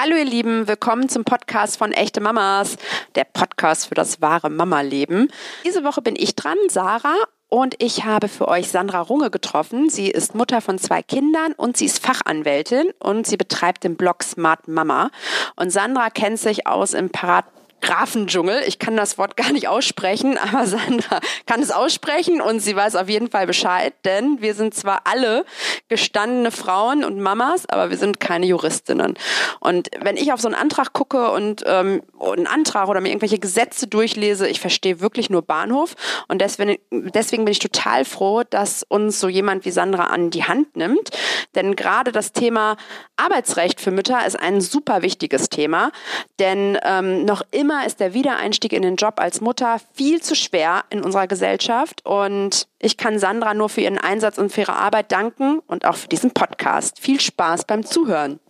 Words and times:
Hallo 0.00 0.14
ihr 0.14 0.24
Lieben, 0.24 0.68
willkommen 0.68 1.08
zum 1.08 1.24
Podcast 1.24 1.76
von 1.76 1.90
Echte 1.90 2.20
Mamas, 2.20 2.76
der 3.16 3.24
Podcast 3.24 3.88
für 3.88 3.96
das 3.96 4.20
wahre 4.22 4.48
Mama-Leben. 4.48 5.26
Diese 5.64 5.82
Woche 5.82 6.02
bin 6.02 6.14
ich 6.14 6.36
dran, 6.36 6.56
Sarah, 6.68 7.16
und 7.48 7.74
ich 7.82 8.04
habe 8.04 8.28
für 8.28 8.46
euch 8.46 8.68
Sandra 8.68 9.00
Runge 9.00 9.28
getroffen. 9.32 9.90
Sie 9.90 10.08
ist 10.08 10.36
Mutter 10.36 10.60
von 10.60 10.78
zwei 10.78 11.02
Kindern 11.02 11.52
und 11.54 11.76
sie 11.76 11.86
ist 11.86 11.98
Fachanwältin 11.98 12.92
und 13.00 13.26
sie 13.26 13.36
betreibt 13.36 13.82
den 13.82 13.96
Blog 13.96 14.22
Smart 14.22 14.68
Mama. 14.68 15.10
Und 15.56 15.70
Sandra 15.70 16.10
kennt 16.10 16.38
sich 16.38 16.68
aus 16.68 16.94
im 16.94 17.10
Parat 17.10 17.46
Grafendschungel. 17.80 18.62
Ich 18.66 18.78
kann 18.78 18.96
das 18.96 19.18
Wort 19.18 19.36
gar 19.36 19.52
nicht 19.52 19.68
aussprechen, 19.68 20.38
aber 20.52 20.66
Sandra 20.66 21.20
kann 21.46 21.60
es 21.60 21.70
aussprechen 21.70 22.40
und 22.40 22.60
sie 22.60 22.74
weiß 22.74 22.96
auf 22.96 23.08
jeden 23.08 23.30
Fall 23.30 23.46
Bescheid, 23.46 23.94
denn 24.04 24.40
wir 24.40 24.54
sind 24.54 24.74
zwar 24.74 25.02
alle 25.04 25.44
gestandene 25.88 26.50
Frauen 26.50 27.04
und 27.04 27.20
Mamas, 27.20 27.68
aber 27.68 27.90
wir 27.90 27.96
sind 27.96 28.20
keine 28.20 28.46
Juristinnen. 28.46 29.14
Und 29.60 29.88
wenn 30.00 30.16
ich 30.16 30.32
auf 30.32 30.40
so 30.40 30.48
einen 30.48 30.54
Antrag 30.54 30.92
gucke 30.92 31.30
und 31.30 31.62
ähm, 31.66 32.02
einen 32.20 32.46
Antrag 32.46 32.88
oder 32.88 33.00
mir 33.00 33.08
irgendwelche 33.08 33.38
Gesetze 33.38 33.86
durchlese, 33.86 34.48
ich 34.48 34.60
verstehe 34.60 35.00
wirklich 35.00 35.30
nur 35.30 35.42
Bahnhof 35.42 35.94
und 36.28 36.40
deswegen, 36.40 36.78
deswegen 36.90 37.44
bin 37.44 37.52
ich 37.52 37.58
total 37.58 38.04
froh, 38.04 38.42
dass 38.48 38.82
uns 38.82 39.20
so 39.20 39.28
jemand 39.28 39.64
wie 39.64 39.70
Sandra 39.70 40.04
an 40.04 40.30
die 40.30 40.44
Hand 40.44 40.76
nimmt, 40.76 41.10
denn 41.54 41.76
gerade 41.76 42.12
das 42.12 42.32
Thema 42.32 42.76
Arbeitsrecht 43.16 43.80
für 43.80 43.90
Mütter 43.90 44.26
ist 44.26 44.38
ein 44.38 44.60
super 44.60 45.02
wichtiges 45.02 45.48
Thema, 45.48 45.90
denn 46.38 46.78
ähm, 46.84 47.24
noch 47.24 47.42
immer 47.50 47.67
immer 47.68 47.84
ist 47.84 48.00
der 48.00 48.14
Wiedereinstieg 48.14 48.72
in 48.72 48.80
den 48.80 48.96
Job 48.96 49.20
als 49.20 49.42
Mutter 49.42 49.78
viel 49.92 50.22
zu 50.22 50.34
schwer 50.34 50.84
in 50.88 51.02
unserer 51.02 51.26
Gesellschaft. 51.26 52.00
Und 52.06 52.66
ich 52.78 52.96
kann 52.96 53.18
Sandra 53.18 53.52
nur 53.52 53.68
für 53.68 53.82
ihren 53.82 53.98
Einsatz 53.98 54.38
und 54.38 54.50
für 54.50 54.62
ihre 54.62 54.76
Arbeit 54.76 55.12
danken 55.12 55.58
und 55.66 55.84
auch 55.84 55.96
für 55.96 56.08
diesen 56.08 56.30
Podcast. 56.30 56.98
Viel 56.98 57.20
Spaß 57.20 57.66
beim 57.66 57.84
Zuhören. 57.84 58.40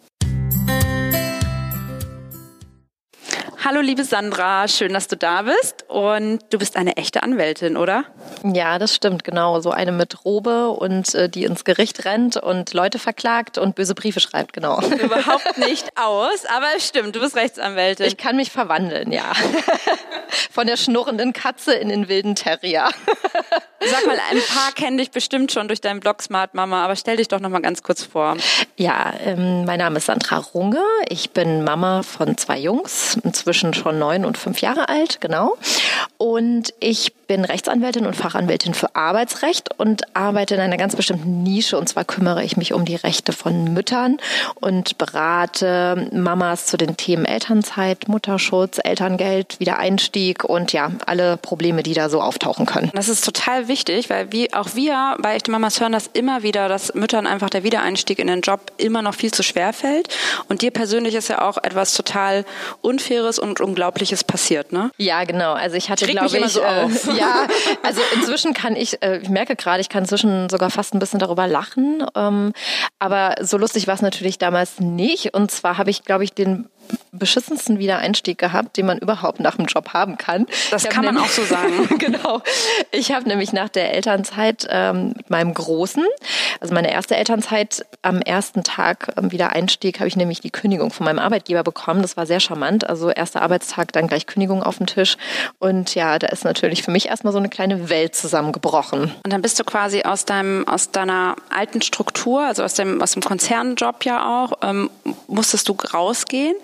Hallo 3.65 3.81
liebe 3.81 4.05
Sandra, 4.05 4.69
schön, 4.69 4.93
dass 4.93 5.09
du 5.09 5.17
da 5.17 5.43
bist 5.43 5.85
und 5.89 6.39
du 6.51 6.59
bist 6.59 6.77
eine 6.77 6.97
echte 6.97 7.25
Anwältin, 7.25 7.77
oder? 7.77 8.05
Ja, 8.45 8.79
das 8.79 8.95
stimmt, 8.95 9.25
genau. 9.25 9.59
So 9.59 9.73
eine 9.73 9.91
mit 9.91 10.25
Robe 10.25 10.69
und 10.69 11.13
äh, 11.17 11.29
die 11.29 11.43
ins 11.43 11.65
Gericht 11.65 12.05
rennt 12.05 12.37
und 12.37 12.73
Leute 12.73 13.01
verklagt 13.01 13.59
und 13.59 13.75
böse 13.75 13.97
Briefe 13.97 14.21
schreibt, 14.21 14.53
genau. 14.53 14.81
Überhaupt 15.03 15.59
nicht 15.67 15.91
aus, 15.97 16.45
aber 16.47 16.67
es 16.77 16.87
stimmt, 16.87 17.17
du 17.17 17.21
bist 17.21 17.35
Rechtsanwältin. 17.35 18.07
Ich 18.07 18.17
kann 18.17 18.37
mich 18.37 18.53
verwandeln, 18.53 19.11
ja. 19.11 19.33
Von 20.53 20.69
der 20.69 20.77
schnurrenden 20.77 21.33
Katze 21.33 21.75
in 21.75 21.89
den 21.89 22.09
wilden 22.09 22.37
Terrier. 22.37 22.91
Sag 23.81 24.07
mal, 24.07 24.19
ein 24.31 24.41
paar 24.41 24.73
kennen 24.73 24.99
dich 24.99 25.11
bestimmt 25.11 25.53
schon 25.53 25.69
durch 25.69 25.81
deinen 25.81 26.01
Blog 26.01 26.23
Smart 26.23 26.55
Mama, 26.55 26.85
aber 26.85 26.97
stell 26.97 27.17
dich 27.17 27.29
doch 27.29 27.41
noch 27.41 27.49
mal 27.49 27.61
ganz 27.63 27.83
kurz 27.83 28.05
vor. 28.05 28.37
Ja, 28.77 29.13
ähm, 29.25 29.65
mein 29.65 29.79
Name 29.79 29.99
ist 29.99 30.07
Sandra 30.07 30.39
Runge. 30.39 30.83
Ich 31.09 31.31
bin 31.31 31.65
Mama 31.65 32.03
von 32.03 32.37
zwei 32.37 32.59
Jungs, 32.59 33.19
inzwischen 33.49 33.73
schon 33.73 33.99
neun 33.99 34.27
und 34.27 34.37
fünf 34.37 34.61
Jahre 34.61 34.91
alt, 34.91 35.23
genau. 35.23 35.57
Und 36.19 36.75
ich 36.81 37.13
bin 37.29 37.45
Rechtsanwältin 37.45 38.07
und 38.07 38.17
Fachanwältin 38.17 38.75
für 38.75 38.97
Arbeitsrecht 38.97 39.79
und 39.79 40.17
arbeite 40.17 40.55
in 40.55 40.61
einer 40.61 40.79
ganz 40.79 40.97
bestimmten 40.97 41.43
Nische. 41.43 41.79
Und 41.79 41.89
zwar 41.89 42.05
kümmere 42.05 42.43
ich 42.43 42.57
mich 42.57 42.73
um 42.73 42.87
die 42.87 42.97
Rechte 42.97 43.33
von 43.33 43.73
Müttern 43.75 44.17
und 44.55 44.99
berate 44.99 46.09
Mamas 46.11 46.67
zu 46.67 46.79
den 46.79 46.97
Themen 46.97 47.27
Elternzeit, 47.27 48.09
Mutterschutz, 48.09 48.81
Elterngeld, 48.83 49.61
Wiedereinstieg 49.61 50.43
und 50.43 50.73
ja, 50.73 50.91
alle 51.05 51.37
Probleme, 51.37 51.83
die 51.83 51.93
da 51.93 52.09
so 52.09 52.23
auftauchen 52.23 52.65
können. 52.65 52.91
Das 52.95 53.09
ist 53.09 53.25
total 53.25 53.69
wichtig, 53.69 54.09
weil 54.09 54.33
wie, 54.33 54.53
auch 54.55 54.75
wir 54.75 55.17
bei 55.21 55.35
Echte 55.35 55.51
Mamas 55.51 55.81
hören 55.81 55.93
das 55.93 56.09
immer 56.15 56.43
wieder, 56.43 56.69
dass 56.69 56.95
Müttern 56.95 57.27
einfach 57.27 57.51
der 57.51 57.63
Wiedereinstieg 57.63 58.19
in 58.19 58.27
den 58.27 58.41
Job 58.41 58.73
immer 58.79 59.03
noch 59.03 59.15
viel 59.15 59.33
zu 59.33 59.43
schwer 59.43 59.75
fällt. 59.75 60.09
Und 60.49 60.63
dir 60.63 60.71
persönlich 60.71 61.15
ist 61.15 61.29
ja 61.29 61.43
auch 61.47 61.59
etwas 61.59 61.93
total 61.93 62.47
Unfaires 62.81 63.39
und 63.39 63.61
Unglaubliches 63.61 64.25
passiert, 64.25 64.73
ne? 64.73 64.91
Ja, 64.97 65.25
genau. 65.25 65.53
Also 65.53 65.77
ich 65.77 65.91
hatte, 65.91 66.07
glaube 66.07 66.39
ich, 66.39 66.47
so 66.49 66.61
äh, 66.61 66.89
ja, 67.19 67.47
also 67.83 68.01
inzwischen 68.15 68.55
kann 68.55 68.77
ich, 68.77 69.03
äh, 69.03 69.19
ich 69.19 69.29
merke 69.29 69.57
gerade, 69.57 69.81
ich 69.81 69.89
kann 69.89 70.05
inzwischen 70.05 70.49
sogar 70.49 70.71
fast 70.71 70.95
ein 70.95 70.99
bisschen 70.99 71.19
darüber 71.19 71.47
lachen. 71.47 72.05
Ähm, 72.15 72.53
aber 72.99 73.37
so 73.41 73.59
lustig 73.59 73.87
war 73.87 73.95
es 73.95 74.03
natürlich 74.03 74.39
damals 74.39 74.81
nicht. 74.81 75.35
Und 75.35 75.51
zwar 75.51 75.79
habe 75.79 75.91
ich, 75.91 76.05
glaube 76.05 76.25
ich, 76.25 76.33
den 76.33 76.69
beschissensten 77.13 77.79
Wiedereinstieg 77.79 78.39
gehabt, 78.39 78.77
den 78.77 78.87
man 78.87 78.99
überhaupt 78.99 79.41
nach 79.41 79.57
dem 79.57 79.67
Job 79.67 79.93
haben 79.93 80.19
kann. 80.19 80.47
Das 80.71 80.85
kann 80.89 81.05
man 81.05 81.19
auch 81.19 81.29
so 81.29 81.45
sagen. 81.45 81.89
genau. 81.99 82.43
Ich 82.91 83.13
habe 83.13 83.29
nämlich 83.29 83.53
nach 83.53 83.69
der 83.69 83.95
Elternzeit 83.95 84.67
ähm, 84.71 85.15
mit 85.17 85.31
meinem 85.31 85.55
Großen, 85.55 86.05
also 86.61 86.75
meine 86.75 86.93
erste 86.93 87.17
Elternzeit, 87.17 87.85
am 88.03 88.21
ersten 88.21 88.63
Tag 88.63 89.13
ähm, 89.17 89.33
Wiedereinstieg, 89.33 89.99
habe 89.99 90.09
ich 90.09 90.17
nämlich 90.17 90.41
die 90.41 90.51
Kündigung 90.51 90.91
von 90.91 91.05
meinem 91.05 91.19
Arbeitgeber 91.19 91.63
bekommen. 91.63 92.03
Das 92.03 92.17
war 92.17 92.27
sehr 92.27 92.41
charmant. 92.41 92.89
Also 92.89 93.11
erster 93.11 93.43
Arbeitstag, 93.43 93.93
dann 93.93 94.07
gleich 94.07 94.27
Kündigung 94.27 94.63
auf 94.63 94.79
dem 94.79 94.87
Tisch. 94.87 95.17
Und 95.59 95.95
ja, 95.95 96.19
da 96.19 96.29
ist 96.29 96.45
natürlich 96.45 96.83
für 96.83 96.91
mich 96.91 97.09
erstmal 97.09 97.33
so 97.33 97.39
eine 97.39 97.49
kleine 97.49 97.89
Welt 97.89 98.15
zusammengebrochen. 98.15 99.13
Und 99.25 99.33
dann 99.33 99.43
bist 99.43 99.59
du 99.59 99.65
quasi 99.65 100.03
aus 100.03 100.25
deinem, 100.25 100.67
aus 100.69 100.91
deiner 100.91 101.37
alten 101.51 101.83
Struktur, 101.83 102.43
also 102.43 102.63
aus 102.63 102.75
dem, 102.75 103.03
aus 103.03 103.13
dem 103.13 103.23
Konzernjob 103.23 104.05
ja 104.05 104.45
auch, 104.45 104.53
ähm, 104.63 104.91
musstest 105.27 105.69
du 105.69 105.77
rausgehen 105.93 106.55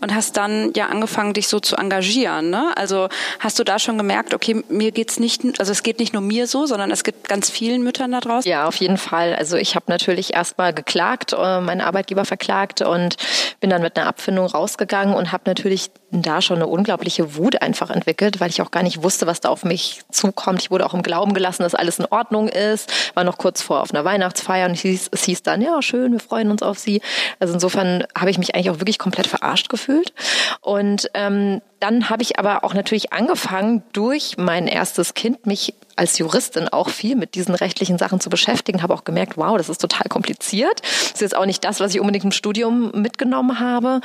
und 0.00 0.14
hast 0.14 0.36
dann 0.36 0.72
ja 0.74 0.86
angefangen, 0.86 1.32
dich 1.34 1.48
so 1.48 1.60
zu 1.60 1.76
engagieren. 1.76 2.50
Ne? 2.50 2.72
Also 2.76 3.08
hast 3.40 3.58
du 3.58 3.64
da 3.64 3.78
schon 3.78 3.98
gemerkt, 3.98 4.34
okay, 4.34 4.62
mir 4.68 4.92
geht's 4.92 5.18
nicht, 5.18 5.42
also 5.58 5.72
es 5.72 5.82
geht 5.82 5.98
nicht 5.98 6.12
nur 6.12 6.22
mir 6.22 6.46
so, 6.46 6.66
sondern 6.66 6.90
es 6.90 7.04
gibt 7.04 7.28
ganz 7.28 7.50
vielen 7.50 7.82
Müttern 7.82 8.12
da 8.12 8.20
draußen? 8.20 8.50
Ja, 8.50 8.66
auf 8.66 8.76
jeden 8.76 8.98
Fall. 8.98 9.34
Also 9.34 9.56
ich 9.56 9.74
habe 9.74 9.86
natürlich 9.88 10.34
erstmal 10.34 10.72
geklagt, 10.72 11.32
äh, 11.32 11.60
meinen 11.60 11.80
Arbeitgeber 11.80 12.24
verklagt 12.24 12.82
und 12.82 13.16
bin 13.60 13.70
dann 13.70 13.82
mit 13.82 13.96
einer 13.98 14.06
Abfindung 14.06 14.46
rausgegangen 14.46 15.14
und 15.14 15.32
habe 15.32 15.44
natürlich 15.46 15.90
da 16.10 16.40
schon 16.40 16.56
eine 16.56 16.66
unglaubliche 16.66 17.36
Wut 17.36 17.60
einfach 17.60 17.90
entwickelt, 17.90 18.40
weil 18.40 18.48
ich 18.48 18.62
auch 18.62 18.70
gar 18.70 18.82
nicht 18.82 19.02
wusste, 19.02 19.26
was 19.26 19.40
da 19.40 19.50
auf 19.50 19.64
mich 19.64 20.02
zukommt. 20.10 20.62
Ich 20.62 20.70
wurde 20.70 20.86
auch 20.86 20.94
im 20.94 21.02
Glauben 21.02 21.34
gelassen, 21.34 21.62
dass 21.62 21.74
alles 21.74 21.98
in 21.98 22.06
Ordnung 22.06 22.48
ist. 22.48 22.90
War 23.14 23.24
noch 23.24 23.36
kurz 23.36 23.60
vor 23.60 23.82
auf 23.82 23.92
einer 23.92 24.04
Weihnachtsfeier 24.04 24.66
und 24.66 24.72
es 24.72 24.80
hieß, 24.80 25.08
es 25.12 25.24
hieß 25.24 25.42
dann, 25.42 25.60
ja, 25.60 25.82
schön, 25.82 26.12
wir 26.12 26.20
freuen 26.20 26.50
uns 26.50 26.62
auf 26.62 26.78
Sie. 26.78 27.02
Also 27.40 27.54
insofern 27.54 28.04
habe 28.16 28.30
ich 28.30 28.38
mich 28.38 28.54
eigentlich 28.54 28.70
auch 28.70 28.80
wirklich 28.80 28.98
komplett 28.98 29.26
verarscht 29.26 29.57
gefühlt. 29.66 30.12
Und 30.60 31.10
ähm, 31.14 31.60
dann 31.80 32.10
habe 32.10 32.22
ich 32.22 32.38
aber 32.38 32.64
auch 32.64 32.74
natürlich 32.74 33.12
angefangen, 33.12 33.82
durch 33.92 34.36
mein 34.36 34.66
erstes 34.66 35.14
Kind 35.14 35.46
mich 35.46 35.74
als 35.96 36.18
Juristin 36.18 36.68
auch 36.68 36.88
viel 36.88 37.16
mit 37.16 37.34
diesen 37.34 37.54
rechtlichen 37.54 37.98
Sachen 37.98 38.20
zu 38.20 38.30
beschäftigen, 38.30 38.82
habe 38.82 38.94
auch 38.94 39.04
gemerkt, 39.04 39.36
wow, 39.36 39.56
das 39.56 39.68
ist 39.68 39.80
total 39.80 40.08
kompliziert. 40.08 40.80
Das 40.82 41.12
ist 41.12 41.20
jetzt 41.20 41.36
auch 41.36 41.46
nicht 41.46 41.64
das, 41.64 41.80
was 41.80 41.94
ich 41.94 42.00
unbedingt 42.00 42.24
im 42.24 42.32
Studium 42.32 42.92
mitgenommen 42.92 43.58
habe. 43.58 44.00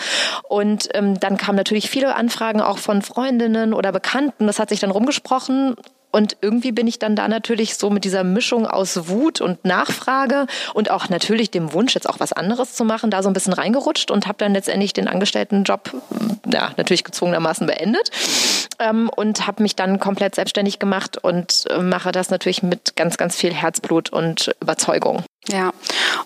Und 0.49 0.89
ähm, 0.93 1.19
dann 1.19 1.37
kamen 1.37 1.55
natürlich 1.55 1.89
viele 1.89 2.15
Anfragen 2.15 2.61
auch 2.61 2.79
von 2.79 3.01
Freundinnen 3.01 3.73
oder 3.73 3.91
Bekannten. 3.91 4.47
Das 4.47 4.59
hat 4.59 4.69
sich 4.69 4.79
dann 4.79 4.91
rumgesprochen 4.91 5.75
und 6.13 6.37
irgendwie 6.41 6.71
bin 6.71 6.85
ich 6.85 6.99
dann 6.99 7.15
da 7.15 7.27
natürlich 7.27 7.75
so 7.75 7.89
mit 7.89 8.05
dieser 8.05 8.23
Mischung 8.23 8.67
aus 8.67 9.09
Wut 9.09 9.41
und 9.41 9.65
Nachfrage 9.65 10.45
und 10.75 10.91
auch 10.91 11.09
natürlich 11.09 11.49
dem 11.49 11.73
Wunsch, 11.73 11.95
jetzt 11.95 12.07
auch 12.07 12.19
was 12.19 12.33
anderes 12.33 12.75
zu 12.75 12.85
machen, 12.85 13.09
da 13.09 13.23
so 13.23 13.29
ein 13.29 13.33
bisschen 13.33 13.53
reingerutscht 13.53 14.11
und 14.11 14.27
habe 14.27 14.37
dann 14.37 14.53
letztendlich 14.53 14.93
den 14.93 15.07
Angestelltenjob, 15.07 15.91
ja, 16.45 16.71
natürlich 16.77 17.03
gezwungenermaßen 17.03 17.65
beendet 17.65 18.11
ähm, 18.77 19.09
und 19.09 19.47
habe 19.47 19.63
mich 19.63 19.75
dann 19.75 19.99
komplett 19.99 20.35
selbstständig 20.35 20.77
gemacht 20.77 21.17
und 21.17 21.65
äh, 21.71 21.79
mache 21.79 22.11
das 22.11 22.29
natürlich 22.29 22.61
mit 22.61 22.95
ganz, 22.95 23.17
ganz 23.17 23.35
viel 23.35 23.51
Herzblut 23.51 24.11
und 24.11 24.55
Überzeugung. 24.61 25.23
Ja, 25.49 25.73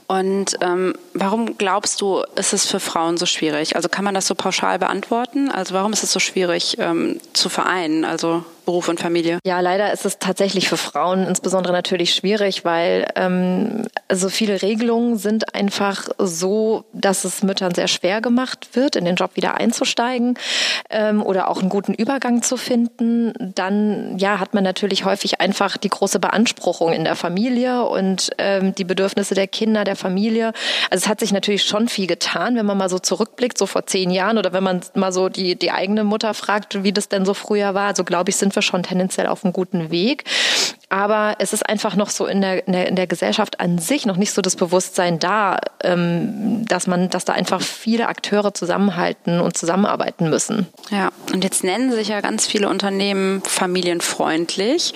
und 0.08 0.56
ähm, 0.62 0.94
warum 1.14 1.58
glaubst 1.58 2.00
du, 2.02 2.24
ist 2.36 2.54
es 2.54 2.66
für 2.66 2.80
Frauen 2.80 3.18
so 3.18 3.26
schwierig? 3.26 3.76
Also 3.76 3.90
kann 3.90 4.06
man 4.06 4.14
das 4.14 4.28
so 4.28 4.36
pauschal 4.36 4.80
beantworten? 4.80 5.50
Also 5.50 5.74
warum 5.74 5.92
ist 5.92 6.04
es 6.04 6.14
so 6.14 6.20
schwierig 6.20 6.78
ähm, 6.80 7.20
zu 7.34 7.50
vereinen? 7.50 8.06
Also 8.06 8.46
Beruf 8.64 8.90
und 8.90 9.00
Familie? 9.00 9.40
Ja, 9.46 9.62
leider 9.62 9.94
ist 9.94 10.06
es 10.06 10.20
tatsächlich 10.20 10.68
für 10.68 10.76
Frauen 10.76 11.26
insbesondere 11.26 11.72
natürlich 11.72 12.14
schwierig, 12.14 12.66
weil 12.66 13.08
ähm, 13.16 13.88
so 14.12 14.28
viele 14.28 14.62
Regelungen 14.62 15.18
sind 15.18 15.56
einfach 15.56 16.10
so, 16.18 16.84
dass 16.92 17.24
es 17.24 17.44
Müttern 17.44 17.74
sehr 17.74 17.88
schwer 17.88 18.20
gemacht 18.20 18.70
wird, 18.74 18.98
in 18.98 19.06
den 19.06 19.16
Job 19.16 19.32
wieder 19.36 19.56
einzusteigen 19.56 20.38
ähm, 20.90 21.24
oder 21.24 21.50
auch 21.50 21.62
einen 21.62 21.70
guten 21.70 21.94
Übergang 21.94 22.44
zu 22.44 22.58
finden. 22.58 23.34
Dann 23.56 24.18
ja, 24.20 24.40
hat 24.40 24.54
man 24.54 24.66
natürlich 24.66 25.06
häufig 25.06 25.40
einfach 25.40 25.78
die 25.78 25.90
große 25.90 26.20
Beanspruchung 26.20 26.92
in 26.92 27.06
der 27.06 27.16
Familie 27.16 27.86
und 27.86 28.32
ähm, 28.38 28.76
die 28.76 28.84
Bedürfnisse 28.84 29.07
der 29.16 29.48
Kinder, 29.48 29.84
der 29.84 29.96
Familie. 29.96 30.54
Also 30.90 31.04
es 31.04 31.08
hat 31.08 31.20
sich 31.20 31.32
natürlich 31.32 31.64
schon 31.64 31.88
viel 31.88 32.08
getan, 32.08 32.56
wenn 32.56 32.66
man 32.66 32.78
mal 32.78 32.90
so 32.90 33.00
zurückblickt, 33.00 33.58
so 33.58 33.66
vor 33.66 33.86
zehn 33.86 34.12
Jahren 34.12 34.38
oder 34.38 34.54
wenn 34.54 34.64
man 34.64 34.82
mal 34.96 35.12
so 35.12 35.30
die, 35.30 35.56
die 35.56 35.72
eigene 35.72 36.04
Mutter 36.04 36.34
fragt, 36.34 36.84
wie 36.84 36.92
das 36.92 37.10
denn 37.10 37.26
so 37.26 37.34
früher 37.34 37.74
war. 37.74 37.96
So 37.96 38.04
glaube 38.04 38.30
ich, 38.30 38.36
sind 38.36 38.56
wir 38.56 38.62
schon 38.62 38.84
tendenziell 38.84 39.28
auf 39.28 39.44
einem 39.44 39.54
guten 39.54 39.92
Weg. 39.92 40.24
Aber 40.90 41.36
es 41.40 41.52
ist 41.52 41.68
einfach 41.68 41.96
noch 41.98 42.10
so 42.10 42.28
in 42.28 42.40
der, 42.40 42.66
in 42.66 42.74
der, 42.74 42.88
in 42.88 42.96
der 42.96 43.08
Gesellschaft 43.08 43.60
an 43.60 43.78
sich 43.78 44.06
noch 44.06 44.16
nicht 44.16 44.32
so 44.32 44.42
das 44.42 44.56
Bewusstsein 44.56 45.20
da, 45.20 45.60
ähm, 45.84 46.66
dass 46.66 46.88
man, 46.88 47.10
dass 47.10 47.26
da 47.26 47.34
einfach 47.34 47.62
viele 47.62 48.08
Akteure 48.08 48.54
zusammenhalten 48.54 49.42
und 49.42 49.58
zusammenarbeiten 49.58 50.30
müssen. 50.30 50.68
Ja, 50.90 51.10
und 51.34 51.44
jetzt 51.44 51.64
nennen 51.64 51.92
sich 51.92 52.08
ja 52.08 52.22
ganz 52.22 52.48
viele 52.48 52.70
Unternehmen 52.70 53.42
familienfreundlich. 53.44 54.94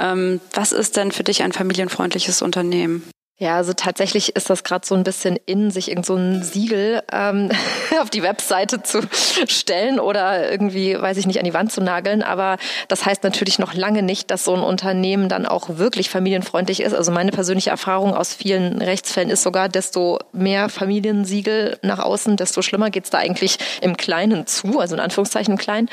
Ähm, 0.00 0.40
was 0.54 0.72
ist 0.72 0.96
denn 0.96 1.12
für 1.12 1.24
dich 1.24 1.42
ein 1.42 1.52
familienfreundliches 1.52 2.40
Unternehmen? 2.40 3.04
Ja, 3.38 3.56
also 3.56 3.74
tatsächlich 3.74 4.34
ist 4.34 4.48
das 4.48 4.64
gerade 4.64 4.86
so 4.86 4.94
ein 4.94 5.04
bisschen 5.04 5.38
in 5.44 5.70
sich 5.70 5.90
irgend 5.90 6.06
so 6.06 6.14
ein 6.16 6.42
Siegel 6.42 7.02
ähm, 7.12 7.50
auf 8.00 8.08
die 8.08 8.22
Webseite 8.22 8.82
zu 8.82 9.02
stellen 9.46 10.00
oder 10.00 10.50
irgendwie, 10.50 10.98
weiß 10.98 11.18
ich 11.18 11.26
nicht, 11.26 11.38
an 11.38 11.44
die 11.44 11.52
Wand 11.52 11.70
zu 11.70 11.82
nageln. 11.82 12.22
Aber 12.22 12.56
das 12.88 13.04
heißt 13.04 13.24
natürlich 13.24 13.58
noch 13.58 13.74
lange 13.74 14.02
nicht, 14.02 14.30
dass 14.30 14.44
so 14.44 14.54
ein 14.54 14.62
Unternehmen 14.62 15.28
dann 15.28 15.44
auch 15.44 15.76
wirklich 15.76 16.08
familienfreundlich 16.08 16.80
ist. 16.80 16.94
Also 16.94 17.12
meine 17.12 17.30
persönliche 17.30 17.68
Erfahrung 17.68 18.14
aus 18.14 18.32
vielen 18.32 18.80
Rechtsfällen 18.80 19.28
ist 19.28 19.42
sogar, 19.42 19.68
desto 19.68 20.18
mehr 20.32 20.70
Familiensiegel 20.70 21.78
nach 21.82 21.98
außen, 21.98 22.38
desto 22.38 22.62
schlimmer 22.62 22.88
geht's 22.88 23.10
da 23.10 23.18
eigentlich 23.18 23.58
im 23.82 23.98
Kleinen 23.98 24.46
zu, 24.46 24.80
also 24.80 24.94
in 24.94 25.00
Anführungszeichen 25.00 25.52
im 25.52 25.58
Kleinen, 25.58 25.90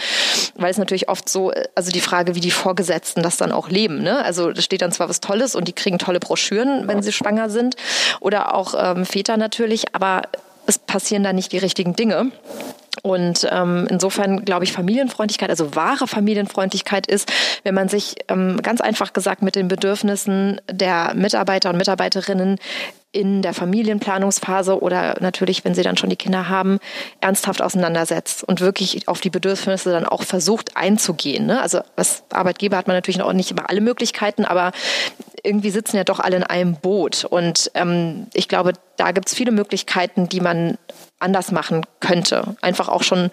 weil 0.56 0.72
es 0.72 0.78
natürlich 0.78 1.10
oft 1.10 1.28
so, 1.28 1.52
also 1.76 1.92
die 1.92 2.00
Frage, 2.00 2.36
wie 2.36 2.40
die 2.40 2.52
Vorgesetzten 2.52 3.22
das 3.22 3.36
dann 3.36 3.52
auch 3.52 3.68
leben. 3.68 4.02
Ne? 4.02 4.24
Also 4.24 4.54
da 4.54 4.62
steht 4.62 4.82
dann 4.82 4.94
zwar 4.94 5.10
was 5.10 5.20
Tolles 5.20 5.56
und 5.56 5.68
die 5.68 5.74
kriegen 5.74 5.98
tolle 5.98 6.22
Broschüren, 6.22 6.88
wenn 6.88 7.04
sie 7.04 7.12
schwanger 7.12 7.33
sind 7.50 7.76
oder 8.20 8.54
auch 8.54 8.74
ähm, 8.78 9.06
Väter 9.06 9.38
natürlich, 9.38 9.96
aber 9.96 10.24
es 10.66 10.78
passieren 10.78 11.24
da 11.24 11.34
nicht 11.34 11.52
die 11.52 11.58
richtigen 11.58 11.96
Dinge. 11.96 12.32
Und 13.02 13.48
ähm, 13.52 13.88
insofern 13.90 14.46
glaube 14.46 14.64
ich, 14.64 14.72
Familienfreundlichkeit, 14.72 15.50
also 15.50 15.76
wahre 15.76 16.08
Familienfreundlichkeit 16.08 17.06
ist, 17.08 17.32
wenn 17.64 17.76
man 17.76 17.90
sich 17.90 18.16
ähm, 18.30 18.62
ganz 18.62 18.80
einfach 18.80 19.12
gesagt 19.12 19.42
mit 19.42 19.56
den 19.56 19.68
Bedürfnissen 19.68 20.62
der 20.72 21.14
Mitarbeiter 21.16 21.70
und 21.70 21.78
Mitarbeiterinnen 21.78 22.60
in 23.12 23.42
der 23.42 23.54
Familienplanungsphase 23.54 24.82
oder 24.82 25.16
natürlich, 25.20 25.66
wenn 25.66 25.76
sie 25.76 25.84
dann 25.84 25.98
schon 25.98 26.10
die 26.10 26.16
Kinder 26.16 26.50
haben, 26.50 26.80
ernsthaft 27.20 27.62
auseinandersetzt 27.62 28.44
und 28.44 28.62
wirklich 28.62 29.08
auf 29.08 29.22
die 29.22 29.30
Bedürfnisse 29.30 29.92
dann 29.92 30.06
auch 30.06 30.24
versucht 30.24 30.78
einzugehen. 30.78 31.46
Ne? 31.46 31.62
Also 31.62 31.82
als 31.96 32.24
Arbeitgeber 32.32 32.78
hat 32.78 32.88
man 32.88 32.96
natürlich 32.96 33.22
auch 33.22 33.34
nicht 33.34 33.52
immer 33.52 33.70
alle 33.70 33.82
Möglichkeiten, 33.82 34.46
aber 34.46 34.72
irgendwie 35.44 35.70
sitzen 35.70 35.98
ja 35.98 36.04
doch 36.04 36.20
alle 36.20 36.38
in 36.38 36.44
einem 36.44 36.76
Boot. 36.76 37.26
Und 37.26 37.70
ähm, 37.76 38.28
ich 38.34 38.48
glaube, 38.48 38.74
da 38.96 39.12
gibt 39.12 39.28
es 39.28 39.36
viele 39.36 39.52
Möglichkeiten, 39.52 40.30
die 40.30 40.40
man 40.40 40.78
anders 41.20 41.52
machen 41.52 41.86
könnte. 42.00 42.56
Einfach 42.62 42.88
auch 42.88 43.04
schon 43.04 43.30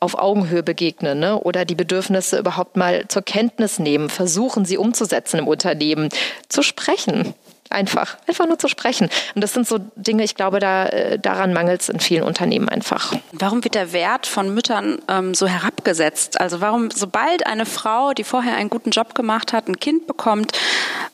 auf 0.00 0.18
Augenhöhe 0.18 0.62
begegnen 0.62 1.18
ne? 1.18 1.38
oder 1.38 1.64
die 1.64 1.74
Bedürfnisse 1.74 2.38
überhaupt 2.38 2.76
mal 2.76 3.06
zur 3.08 3.22
Kenntnis 3.22 3.78
nehmen, 3.78 4.08
versuchen 4.08 4.64
sie 4.64 4.78
umzusetzen 4.78 5.38
im 5.38 5.48
Unternehmen, 5.48 6.08
zu 6.48 6.62
sprechen. 6.62 7.34
Einfach, 7.74 8.16
einfach 8.28 8.46
nur 8.46 8.58
zu 8.58 8.68
sprechen. 8.68 9.08
Und 9.34 9.42
das 9.42 9.52
sind 9.52 9.66
so 9.66 9.78
Dinge, 9.96 10.22
ich 10.22 10.36
glaube, 10.36 10.60
da, 10.60 10.86
äh, 10.86 11.18
daran 11.18 11.52
mangelt 11.52 11.80
es 11.82 11.88
in 11.88 11.98
vielen 11.98 12.22
Unternehmen 12.22 12.68
einfach. 12.68 13.14
Warum 13.32 13.64
wird 13.64 13.74
der 13.74 13.92
Wert 13.92 14.26
von 14.26 14.54
Müttern 14.54 14.98
ähm, 15.08 15.34
so 15.34 15.46
herabgesetzt? 15.46 16.40
Also 16.40 16.60
warum, 16.60 16.90
sobald 16.90 17.46
eine 17.46 17.66
Frau, 17.66 18.12
die 18.12 18.24
vorher 18.24 18.56
einen 18.56 18.70
guten 18.70 18.90
Job 18.90 19.14
gemacht 19.14 19.52
hat, 19.52 19.68
ein 19.68 19.80
Kind 19.80 20.06
bekommt, 20.06 20.52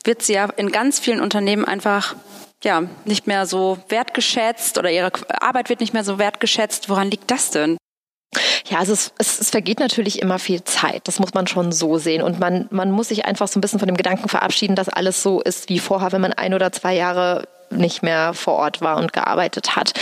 wird 0.05 0.23
sie 0.23 0.35
ja 0.35 0.51
in 0.57 0.71
ganz 0.71 0.99
vielen 0.99 1.21
Unternehmen 1.21 1.65
einfach 1.65 2.15
ja, 2.63 2.83
nicht 3.05 3.27
mehr 3.27 3.47
so 3.47 3.79
wertgeschätzt 3.89 4.79
oder 4.79 4.91
ihre 4.91 5.11
Arbeit 5.41 5.71
wird 5.71 5.81
nicht 5.81 5.95
mehr 5.95 6.05
so 6.05 6.19
wertgeschätzt. 6.19 6.89
Woran 6.89 7.11
liegt 7.11 7.31
das 7.31 7.51
denn? 7.51 7.79
Ja, 8.69 8.79
also 8.79 8.93
es, 8.93 9.12
es, 9.19 9.41
es 9.41 9.50
vergeht 9.50 9.81
natürlich 9.81 10.23
immer 10.23 10.38
viel 10.38 10.62
Zeit. 10.62 11.09
Das 11.09 11.19
muss 11.19 11.35
man 11.35 11.47
schon 11.47 11.73
so 11.73 11.99
sehen. 11.99 12.23
Und 12.23 12.38
man, 12.38 12.69
man 12.71 12.93
muss 12.93 13.09
sich 13.09 13.25
einfach 13.25 13.49
so 13.49 13.59
ein 13.59 13.61
bisschen 13.61 13.81
von 13.81 13.88
dem 13.88 13.97
Gedanken 13.97 14.29
verabschieden, 14.29 14.77
dass 14.77 14.88
alles 14.88 15.23
so 15.23 15.41
ist 15.41 15.69
wie 15.69 15.81
vorher, 15.81 16.12
wenn 16.12 16.21
man 16.21 16.32
ein 16.32 16.55
oder 16.55 16.71
zwei 16.71 16.94
Jahre 16.94 17.49
nicht 17.71 18.03
mehr 18.03 18.35
vor 18.35 18.55
Ort 18.55 18.81
war 18.81 18.97
und 18.97 19.12
gearbeitet 19.12 19.77
hat. 19.77 19.93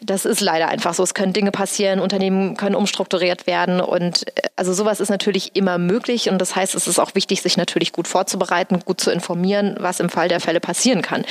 Das 0.00 0.24
ist 0.24 0.40
leider 0.40 0.68
einfach 0.68 0.94
so. 0.94 1.02
Es 1.02 1.14
können 1.14 1.32
Dinge 1.32 1.52
passieren, 1.52 2.00
Unternehmen 2.00 2.56
können 2.56 2.74
umstrukturiert 2.74 3.46
werden 3.46 3.80
und 3.80 4.26
äh, 4.36 4.48
also 4.56 4.72
sowas 4.72 5.00
ist 5.00 5.08
natürlich 5.08 5.54
immer 5.54 5.78
möglich 5.78 6.28
und 6.28 6.38
das 6.38 6.56
heißt, 6.56 6.74
es 6.74 6.86
ist 6.86 6.98
auch 6.98 7.14
wichtig, 7.14 7.42
sich 7.42 7.56
natürlich 7.56 7.92
gut 7.92 8.08
vorzubereiten, 8.08 8.80
gut 8.84 9.00
zu 9.00 9.10
informieren, 9.10 9.76
was 9.78 10.00
im 10.00 10.08
Fall 10.08 10.28
der 10.28 10.40
Fälle 10.40 10.60
passieren 10.60 11.02
kann. 11.02 11.24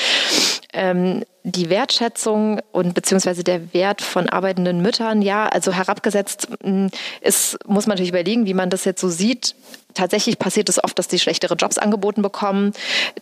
Ähm, 0.74 1.24
die 1.44 1.70
Wertschätzung 1.70 2.62
und 2.72 2.94
beziehungsweise 2.94 3.44
der 3.44 3.74
Wert 3.74 4.02
von 4.02 4.30
arbeitenden 4.30 4.82
Müttern, 4.82 5.22
ja, 5.22 5.48
also 5.48 5.72
herabgesetzt 5.72 6.48
ist, 7.22 7.58
muss 7.68 7.88
man 7.88 7.96
natürlich 7.96 8.12
überlegen, 8.12 8.46
wie 8.46 8.54
man 8.54 8.70
das 8.70 8.86
jetzt 8.86 9.02
so 9.02 9.10
sieht. 9.10 9.56
Tatsächlich 9.94 10.38
passiert 10.40 10.70
es 10.70 10.82
oft, 10.84 10.98
dass 10.98 11.10
sie 11.10 11.20
schlechtere 11.20 11.56
Jobs 11.56 11.78
angeboten 11.78 12.22
bekommen, 12.22 12.74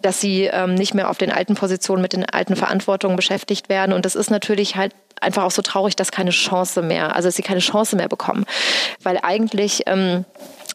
dass 0.02 0.20
sie 0.20 0.44
ähm, 0.44 0.76
nicht 0.76 0.94
mehr 0.94 1.10
auf 1.10 1.18
den 1.18 1.32
alten 1.32 1.56
Positionen 1.56 2.02
mit 2.02 2.14
den 2.14 2.26
alten 2.26 2.56
Verantwortungen 2.56 3.16
beschäftigt 3.16 3.70
werden. 3.70 3.94
Und 3.94 4.06
das 4.06 4.16
ist 4.16 4.30
natürlich 4.30 4.76
halt 4.76 4.94
einfach 5.22 5.44
auch 5.44 5.52
so 5.52 5.62
traurig, 5.62 5.96
dass 5.96 6.12
keine 6.12 6.32
Chance 6.32 6.82
mehr, 6.82 7.16
also 7.16 7.30
dass 7.30 7.36
sie 7.36 7.42
keine 7.42 7.62
Chance 7.62 7.96
mehr 7.96 8.10
bekommen. 8.10 8.46
Weil 9.02 9.20
eigentlich 9.24 9.84
ähm, 9.88 10.26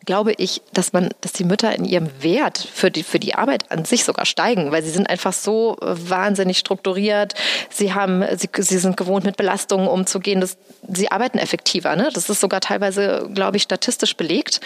glaube 0.05 0.33
ich, 0.37 0.63
dass 0.73 0.93
man, 0.93 1.11
dass 1.21 1.33
die 1.33 1.45
Mütter 1.45 1.75
in 1.75 1.85
ihrem 1.85 2.11
Wert 2.23 2.59
für 2.73 2.91
die, 2.91 3.03
für 3.03 3.19
die 3.19 3.35
Arbeit 3.35 3.71
an 3.71 3.85
sich 3.85 4.05
sogar 4.05 4.27
steigen, 4.27 4.73
weil 4.73 4.83
sie 4.83 4.91
sind 4.91 5.09
einfach 5.09 5.33
so 5.33 5.77
äh, 5.81 5.95
wahnsinnig 6.11 6.59
strukturiert. 6.59 7.35
Sie 7.71 7.93
haben, 7.93 8.25
sie, 8.37 8.49
sie 8.57 8.79
sind 8.79 8.97
gewohnt, 8.97 9.25
mit 9.25 9.37
Belastungen 9.37 9.89
umzugehen. 9.89 10.41
Das, 10.41 10.57
sie 10.89 11.11
arbeiten 11.11 11.39
effektiver. 11.39 11.97
Ne? 11.97 12.11
Das 12.13 12.29
ist 12.29 12.41
sogar 12.41 12.61
teilweise, 12.61 13.29
glaube 13.33 13.57
ich, 13.57 13.63
statistisch 13.63 14.17
belegt, 14.17 14.61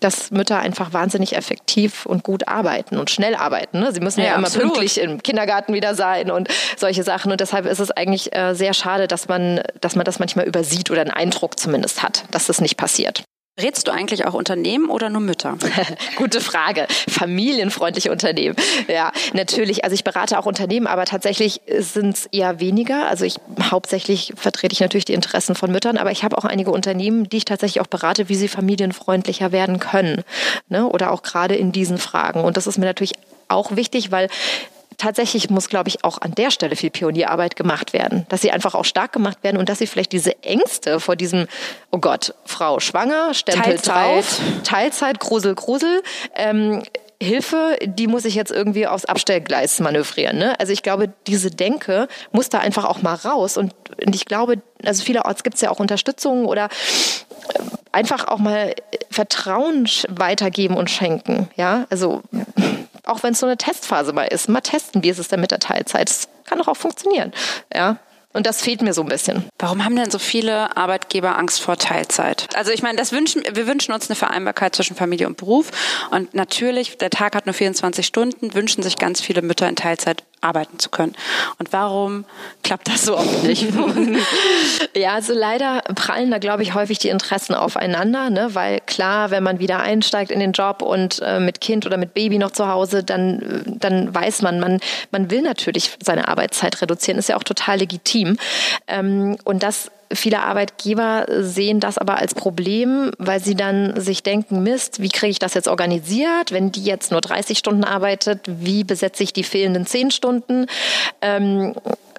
dass 0.00 0.30
Mütter 0.30 0.58
einfach 0.58 0.92
wahnsinnig 0.92 1.36
effektiv 1.36 2.06
und 2.06 2.22
gut 2.22 2.48
arbeiten 2.48 2.98
und 2.98 3.10
schnell 3.10 3.34
arbeiten. 3.34 3.80
Ne? 3.80 3.92
Sie 3.92 4.00
müssen 4.00 4.20
ja, 4.20 4.26
ja 4.26 4.34
immer 4.36 4.46
absolut. 4.46 4.74
pünktlich 4.74 5.00
im 5.00 5.22
Kindergarten 5.22 5.74
wieder 5.74 5.94
sein 5.94 6.30
und 6.30 6.48
solche 6.76 7.02
Sachen. 7.02 7.32
Und 7.32 7.40
deshalb 7.40 7.66
ist 7.66 7.80
es 7.80 7.90
eigentlich 7.90 8.34
äh, 8.34 8.54
sehr 8.54 8.74
schade, 8.74 9.08
dass 9.08 9.28
man, 9.28 9.60
dass 9.80 9.96
man 9.96 10.04
das 10.04 10.18
manchmal 10.18 10.46
übersieht 10.46 10.90
oder 10.90 11.00
einen 11.00 11.10
Eindruck 11.10 11.58
zumindest 11.58 12.02
hat, 12.02 12.24
dass 12.30 12.46
das 12.46 12.60
nicht 12.60 12.76
passiert. 12.76 13.24
Rätst 13.60 13.86
du 13.86 13.92
eigentlich 13.92 14.26
auch 14.26 14.34
Unternehmen 14.34 14.90
oder 14.90 15.10
nur 15.10 15.20
Mütter? 15.20 15.56
Gute 16.16 16.40
Frage. 16.40 16.88
Familienfreundliche 17.08 18.10
Unternehmen. 18.10 18.56
Ja, 18.88 19.12
natürlich. 19.32 19.84
Also 19.84 19.94
ich 19.94 20.02
berate 20.02 20.40
auch 20.40 20.46
Unternehmen, 20.46 20.88
aber 20.88 21.04
tatsächlich 21.04 21.60
sind 21.78 22.16
es 22.16 22.26
eher 22.26 22.58
weniger. 22.58 23.08
Also 23.08 23.24
ich 23.24 23.36
hauptsächlich 23.62 24.32
vertrete 24.34 24.72
ich 24.72 24.80
natürlich 24.80 25.04
die 25.04 25.14
Interessen 25.14 25.54
von 25.54 25.70
Müttern, 25.70 25.98
aber 25.98 26.10
ich 26.10 26.24
habe 26.24 26.36
auch 26.36 26.44
einige 26.44 26.72
Unternehmen, 26.72 27.28
die 27.28 27.36
ich 27.36 27.44
tatsächlich 27.44 27.80
auch 27.80 27.86
berate, 27.86 28.28
wie 28.28 28.34
sie 28.34 28.48
familienfreundlicher 28.48 29.52
werden 29.52 29.78
können. 29.78 30.24
Ne? 30.68 30.88
Oder 30.88 31.12
auch 31.12 31.22
gerade 31.22 31.54
in 31.54 31.70
diesen 31.70 31.98
Fragen. 31.98 32.42
Und 32.42 32.56
das 32.56 32.66
ist 32.66 32.78
mir 32.78 32.86
natürlich 32.86 33.12
auch 33.46 33.76
wichtig, 33.76 34.10
weil 34.10 34.30
tatsächlich 34.98 35.50
muss, 35.50 35.68
glaube 35.68 35.88
ich, 35.88 36.04
auch 36.04 36.18
an 36.20 36.34
der 36.34 36.50
Stelle 36.50 36.76
viel 36.76 36.90
Pionierarbeit 36.90 37.56
gemacht 37.56 37.92
werden. 37.92 38.26
Dass 38.28 38.42
sie 38.42 38.50
einfach 38.50 38.74
auch 38.74 38.84
stark 38.84 39.12
gemacht 39.12 39.38
werden 39.42 39.56
und 39.56 39.68
dass 39.68 39.78
sie 39.78 39.86
vielleicht 39.86 40.12
diese 40.12 40.42
Ängste 40.42 41.00
vor 41.00 41.16
diesem, 41.16 41.46
oh 41.90 41.98
Gott, 41.98 42.34
Frau 42.44 42.80
schwanger, 42.80 43.34
Stempel 43.34 43.76
Teilzeit. 43.76 43.94
drauf, 43.94 44.40
Teilzeit, 44.64 45.20
Grusel, 45.20 45.54
Grusel, 45.54 46.02
ähm, 46.34 46.82
Hilfe, 47.22 47.78
die 47.82 48.06
muss 48.06 48.24
ich 48.24 48.34
jetzt 48.34 48.50
irgendwie 48.50 48.86
aufs 48.86 49.04
Abstellgleis 49.04 49.80
manövrieren. 49.80 50.36
Ne? 50.36 50.58
Also 50.60 50.72
ich 50.72 50.82
glaube, 50.82 51.12
diese 51.26 51.50
Denke 51.50 52.08
muss 52.32 52.48
da 52.48 52.58
einfach 52.58 52.84
auch 52.84 53.02
mal 53.02 53.14
raus. 53.14 53.56
Und, 53.56 53.72
und 54.04 54.14
ich 54.14 54.26
glaube, 54.26 54.60
also 54.84 55.02
vielerorts 55.02 55.42
gibt 55.42 55.54
es 55.54 55.62
ja 55.62 55.70
auch 55.70 55.80
Unterstützung 55.80 56.44
oder 56.44 56.66
äh, 56.66 57.60
einfach 57.92 58.28
auch 58.28 58.38
mal 58.38 58.74
Vertrauen 59.10 59.88
weitergeben 60.08 60.76
und 60.76 60.90
schenken. 60.90 61.48
Ja, 61.56 61.86
also 61.88 62.22
auch 63.04 63.22
wenn 63.22 63.32
es 63.32 63.40
so 63.40 63.46
eine 63.46 63.56
Testphase 63.56 64.12
mal 64.12 64.24
ist, 64.24 64.48
mal 64.48 64.60
testen, 64.60 65.02
wie 65.02 65.10
ist 65.10 65.18
es 65.18 65.28
denn 65.28 65.40
mit 65.40 65.50
der 65.50 65.60
Teilzeit. 65.60 66.08
Das 66.08 66.28
kann 66.44 66.58
doch 66.58 66.68
auch 66.68 66.76
funktionieren. 66.76 67.32
Ja. 67.72 67.98
Und 68.34 68.46
das 68.46 68.62
fehlt 68.62 68.82
mir 68.82 68.92
so 68.92 69.02
ein 69.02 69.08
bisschen. 69.08 69.44
Warum 69.60 69.84
haben 69.84 69.94
denn 69.94 70.10
so 70.10 70.18
viele 70.18 70.76
Arbeitgeber 70.76 71.38
Angst 71.38 71.60
vor 71.60 71.76
Teilzeit? 71.76 72.48
Also 72.56 72.72
ich 72.72 72.82
meine, 72.82 72.98
das 72.98 73.12
wünschen, 73.12 73.44
wir 73.52 73.68
wünschen 73.68 73.94
uns 73.94 74.10
eine 74.10 74.16
Vereinbarkeit 74.16 74.74
zwischen 74.74 74.96
Familie 74.96 75.28
und 75.28 75.36
Beruf. 75.36 75.70
Und 76.10 76.34
natürlich, 76.34 76.98
der 76.98 77.10
Tag 77.10 77.36
hat 77.36 77.46
nur 77.46 77.54
24 77.54 78.04
Stunden, 78.04 78.52
wünschen 78.54 78.82
sich 78.82 78.98
ganz 78.98 79.20
viele 79.20 79.40
Mütter 79.40 79.68
in 79.68 79.76
Teilzeit 79.76 80.24
arbeiten 80.44 80.78
zu 80.78 80.90
können. 80.90 81.14
Und 81.58 81.72
warum 81.72 82.24
klappt 82.62 82.88
das 82.88 83.04
so 83.04 83.16
oft 83.16 83.42
nicht? 83.44 83.66
ja, 84.94 85.14
also 85.14 85.32
leider 85.32 85.82
prallen 85.94 86.30
da, 86.30 86.38
glaube 86.38 86.62
ich, 86.62 86.74
häufig 86.74 86.98
die 86.98 87.08
Interessen 87.08 87.54
aufeinander, 87.54 88.30
ne? 88.30 88.54
weil 88.54 88.80
klar, 88.80 89.30
wenn 89.30 89.42
man 89.42 89.58
wieder 89.58 89.80
einsteigt 89.80 90.30
in 90.30 90.40
den 90.40 90.52
Job 90.52 90.82
und 90.82 91.20
äh, 91.24 91.40
mit 91.40 91.60
Kind 91.60 91.86
oder 91.86 91.96
mit 91.96 92.14
Baby 92.14 92.38
noch 92.38 92.52
zu 92.52 92.68
Hause, 92.68 93.02
dann, 93.02 93.40
äh, 93.40 93.62
dann 93.66 94.14
weiß 94.14 94.42
man, 94.42 94.60
man, 94.60 94.80
man 95.10 95.30
will 95.30 95.42
natürlich 95.42 95.96
seine 96.02 96.28
Arbeitszeit 96.28 96.80
reduzieren, 96.80 97.18
ist 97.18 97.28
ja 97.28 97.36
auch 97.36 97.44
total 97.44 97.78
legitim. 97.78 98.36
Ähm, 98.86 99.36
und 99.44 99.62
das 99.62 99.90
viele 100.12 100.40
Arbeitgeber 100.40 101.26
sehen 101.28 101.80
das 101.80 101.98
aber 101.98 102.18
als 102.18 102.34
Problem, 102.34 103.10
weil 103.18 103.40
sie 103.40 103.54
dann 103.54 103.98
sich 104.00 104.22
denken, 104.22 104.62
Mist, 104.62 105.00
wie 105.00 105.08
kriege 105.08 105.30
ich 105.30 105.38
das 105.38 105.54
jetzt 105.54 105.68
organisiert? 105.68 106.52
Wenn 106.52 106.72
die 106.72 106.84
jetzt 106.84 107.10
nur 107.10 107.20
30 107.20 107.58
Stunden 107.58 107.84
arbeitet, 107.84 108.40
wie 108.46 108.84
besetze 108.84 109.22
ich 109.22 109.32
die 109.32 109.44
fehlenden 109.44 109.86
10 109.86 110.10
Stunden? 110.10 110.66
Ähm, 111.20 111.74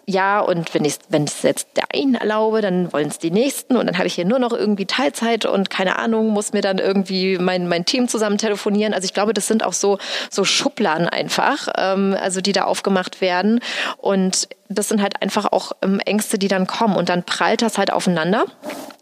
ja, 0.07 0.39
und 0.39 0.74
wenn 0.75 0.85
ich 0.85 0.97
wenn 1.09 1.24
es 1.24 1.41
jetzt 1.41 1.67
der 1.75 1.85
einen 1.93 2.13
erlaube, 2.13 2.62
dann 2.62 2.93
wollen 2.93 3.07
es 3.07 3.17
die 3.17 3.31
nächsten 3.31 3.75
und 3.75 3.88
dann 3.88 3.97
habe 3.97 4.07
ich 4.07 4.13
hier 4.13 4.25
nur 4.25 4.38
noch 4.38 4.53
irgendwie 4.53 4.85
Teilzeit 4.85 5.45
und 5.45 5.71
keine 5.71 5.97
Ahnung, 5.97 6.29
muss 6.29 6.53
mir 6.53 6.62
dann 6.62 6.77
irgendwie 6.77 7.39
mein, 7.39 7.67
mein 7.67 7.85
Team 7.85 8.07
zusammen 8.07 8.38
telefonieren. 8.38 8.93
Also 8.93 9.05
ich 9.05 9.13
glaube, 9.15 9.33
das 9.33 9.47
sind 9.47 9.63
auch 9.63 9.74
so, 9.74 9.97
so 10.29 10.43
Schubladen 10.43 11.09
einfach, 11.09 11.67
ähm, 11.77 12.15
also 12.21 12.39
die 12.39 12.51
da 12.51 12.65
aufgemacht 12.65 13.19
werden. 13.19 13.59
Und 13.97 14.47
das 14.69 14.89
sind 14.89 15.01
halt 15.01 15.21
einfach 15.24 15.51
auch 15.51 15.71
ähm, 15.81 16.00
Ängste, 16.00 16.38
die 16.38 16.47
dann 16.47 16.67
kommen 16.67 16.95
und 16.95 17.09
dann 17.09 17.24
prallt 17.24 17.63
das 17.63 17.79
halt 17.79 17.91
aufeinander. 17.91 18.45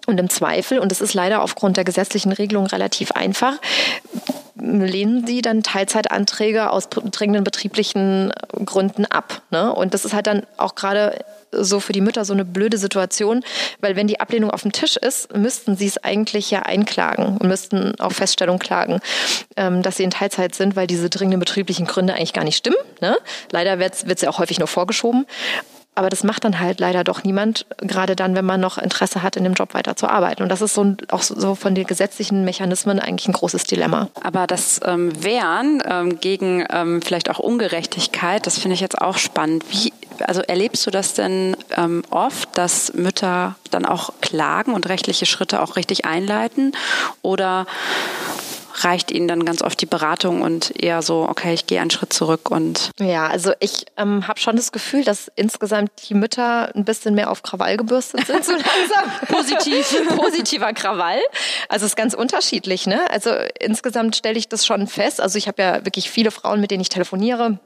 Und 0.05 0.19
im 0.19 0.29
Zweifel, 0.29 0.79
und 0.79 0.91
das 0.91 1.01
ist 1.01 1.13
leider 1.13 1.41
aufgrund 1.41 1.77
der 1.77 1.85
gesetzlichen 1.85 2.33
Regelung 2.33 2.65
relativ 2.65 3.11
einfach, 3.11 3.59
lehnen 4.55 5.25
sie 5.25 5.41
dann 5.41 5.63
Teilzeitanträge 5.63 6.69
aus 6.69 6.89
dringenden 6.89 7.43
betrieblichen 7.43 8.33
Gründen 8.65 9.05
ab. 9.05 9.41
Ne? 9.51 9.73
Und 9.73 9.93
das 9.93 10.05
ist 10.05 10.13
halt 10.13 10.27
dann 10.27 10.43
auch 10.57 10.75
gerade 10.75 11.23
so 11.51 11.79
für 11.79 11.93
die 11.93 12.01
Mütter 12.01 12.25
so 12.25 12.33
eine 12.33 12.45
blöde 12.45 12.77
Situation, 12.77 13.43
weil 13.79 13.95
wenn 13.95 14.07
die 14.07 14.19
Ablehnung 14.19 14.51
auf 14.51 14.63
dem 14.63 14.71
Tisch 14.71 14.97
ist, 14.97 15.35
müssten 15.35 15.75
sie 15.75 15.87
es 15.87 16.03
eigentlich 16.03 16.49
ja 16.51 16.63
einklagen 16.63 17.37
und 17.37 17.43
müssten 17.43 17.99
auf 17.99 18.13
Feststellung 18.13 18.59
klagen, 18.59 18.99
ähm, 19.55 19.81
dass 19.83 19.97
sie 19.97 20.03
in 20.03 20.11
Teilzeit 20.11 20.55
sind, 20.55 20.75
weil 20.75 20.87
diese 20.87 21.09
dringenden 21.09 21.39
betrieblichen 21.39 21.85
Gründe 21.85 22.13
eigentlich 22.13 22.33
gar 22.33 22.43
nicht 22.43 22.57
stimmen. 22.57 22.77
Ne? 23.01 23.17
Leider 23.51 23.79
wird 23.79 24.03
es 24.07 24.21
ja 24.21 24.29
auch 24.29 24.39
häufig 24.39 24.59
nur 24.59 24.67
vorgeschoben. 24.67 25.25
Aber 25.95 26.09
das 26.09 26.23
macht 26.23 26.43
dann 26.43 26.59
halt 26.59 26.79
leider 26.79 27.03
doch 27.03 27.23
niemand, 27.23 27.65
gerade 27.77 28.15
dann, 28.15 28.35
wenn 28.35 28.45
man 28.45 28.59
noch 28.59 28.77
Interesse 28.77 29.21
hat, 29.21 29.35
in 29.35 29.43
dem 29.43 29.53
Job 29.53 29.73
weiterzuarbeiten. 29.73 30.41
Und 30.43 30.49
das 30.49 30.61
ist 30.61 30.73
so 30.73 30.95
auch 31.09 31.21
so 31.21 31.53
von 31.55 31.75
den 31.75 31.85
gesetzlichen 31.85 32.43
Mechanismen 32.45 32.99
eigentlich 32.99 33.27
ein 33.27 33.33
großes 33.33 33.63
Dilemma. 33.65 34.09
Aber 34.23 34.47
das 34.47 34.81
ähm, 34.85 35.11
Wehren 35.23 35.83
ähm, 35.85 36.19
gegen 36.19 36.65
ähm, 36.71 37.01
vielleicht 37.01 37.29
auch 37.29 37.39
Ungerechtigkeit, 37.39 38.45
das 38.47 38.57
finde 38.57 38.73
ich 38.73 38.81
jetzt 38.81 38.99
auch 38.99 39.17
spannend. 39.17 39.63
Wie, 39.69 39.93
also 40.25 40.41
erlebst 40.41 40.85
du 40.87 40.91
das 40.91 41.13
denn 41.13 41.55
ähm, 41.77 42.03
oft, 42.09 42.49
dass 42.57 42.93
Mütter 42.93 43.55
dann 43.69 43.85
auch 43.85 44.13
klagen 44.21 44.73
und 44.73 44.89
rechtliche 44.89 45.27
Schritte 45.27 45.61
auch 45.61 45.75
richtig 45.75 46.05
einleiten? 46.05 46.71
Oder 47.21 47.67
reicht 48.75 49.11
ihnen 49.11 49.27
dann 49.27 49.45
ganz 49.45 49.61
oft 49.61 49.79
die 49.81 49.85
Beratung 49.85 50.41
und 50.41 50.71
eher 50.81 51.01
so, 51.01 51.27
okay, 51.29 51.53
ich 51.53 51.67
gehe 51.67 51.81
einen 51.81 51.91
Schritt 51.91 52.13
zurück 52.13 52.51
und. 52.51 52.91
Ja, 52.99 53.27
also 53.27 53.53
ich 53.59 53.85
ähm, 53.97 54.27
habe 54.27 54.39
schon 54.39 54.55
das 54.55 54.71
Gefühl, 54.71 55.03
dass 55.03 55.31
insgesamt 55.35 55.91
die 56.09 56.13
Mütter 56.13 56.73
ein 56.75 56.85
bisschen 56.85 57.15
mehr 57.15 57.29
auf 57.31 57.43
Krawall 57.43 57.77
gebürstet 57.77 58.27
sind, 58.27 58.43
so 58.43 58.51
langsam. 58.51 59.27
Positiv. 59.27 60.07
Positiver 60.15 60.73
Krawall. 60.73 61.19
Also 61.69 61.85
es 61.85 61.91
ist 61.91 61.95
ganz 61.95 62.13
unterschiedlich, 62.13 62.87
ne? 62.87 63.09
Also 63.11 63.31
insgesamt 63.59 64.15
stelle 64.15 64.37
ich 64.37 64.49
das 64.49 64.65
schon 64.65 64.87
fest. 64.87 65.21
Also 65.21 65.37
ich 65.37 65.47
habe 65.47 65.61
ja 65.61 65.85
wirklich 65.85 66.09
viele 66.09 66.31
Frauen, 66.31 66.61
mit 66.61 66.71
denen 66.71 66.81
ich 66.81 66.89
telefoniere 66.89 67.59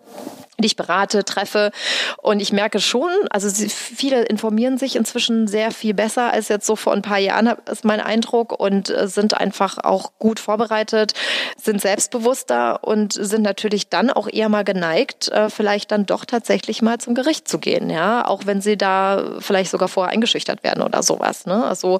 die 0.60 0.68
ich 0.68 0.76
berate, 0.76 1.24
treffe. 1.24 1.72
Und 2.18 2.40
ich 2.40 2.52
merke 2.52 2.80
schon, 2.80 3.10
also 3.30 3.50
viele 3.70 4.24
informieren 4.24 4.78
sich 4.78 4.96
inzwischen 4.96 5.48
sehr 5.48 5.72
viel 5.72 5.94
besser 5.94 6.32
als 6.34 6.48
jetzt 6.48 6.66
so 6.66 6.76
vor 6.76 6.94
ein 6.94 7.02
paar 7.02 7.20
Jahren, 7.20 7.54
ist 7.70 7.86
mein 7.86 8.00
Eindruck, 8.00 8.58
und 8.60 8.90
äh, 8.90 9.08
sind 9.08 9.36
einfach 9.36 9.78
auch 9.84 10.12
gut 10.20 10.40
vorbereitet, 10.40 11.14
sind 11.62 11.82
selbstbewusster 11.82 12.84
und 12.84 13.14
sind 13.14 13.44
natürlich 13.44 13.90
dann 13.90 14.10
auch 14.10 14.28
eher 14.32 14.50
mal 14.50 14.64
geneigt, 14.64 15.30
äh, 15.30 15.50
vielleicht 15.50 15.92
dann 15.92 16.06
doch 16.06 16.26
tatsächlich 16.26 16.82
mal 16.82 16.98
zum 16.98 17.16
Gericht 17.16 17.48
zu 17.48 17.60
gehen, 17.60 17.90
ja, 17.90 18.26
auch 18.28 18.46
wenn 18.46 18.62
sie 18.62 18.78
da 18.78 19.38
vielleicht 19.40 19.72
sogar 19.72 19.88
vorher 19.88 20.14
eingeschüchtert 20.14 20.64
werden 20.64 20.84
oder 20.84 21.04
sowas. 21.04 21.46
Ne? 21.46 21.64
Also, 21.66 22.00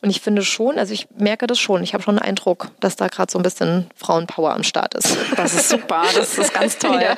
und 0.00 0.10
ich 0.10 0.20
finde 0.20 0.42
schon, 0.42 0.78
also 0.78 0.92
ich 0.92 1.08
merke 1.16 1.46
das 1.46 1.58
schon, 1.58 1.82
ich 1.82 1.94
habe 1.94 2.02
schon 2.02 2.16
den 2.16 2.22
Eindruck, 2.22 2.68
dass 2.80 2.96
da 2.96 3.08
gerade 3.08 3.30
so 3.30 3.38
ein 3.38 3.42
bisschen 3.42 3.90
Frauenpower 3.96 4.54
am 4.54 4.62
Start 4.62 4.94
ist. 4.94 5.16
Das 5.36 5.54
ist 5.54 5.68
super, 5.68 6.02
das 6.14 6.38
ist 6.38 6.54
ganz 6.54 6.78
toll. 6.78 7.00
Ja. 7.02 7.16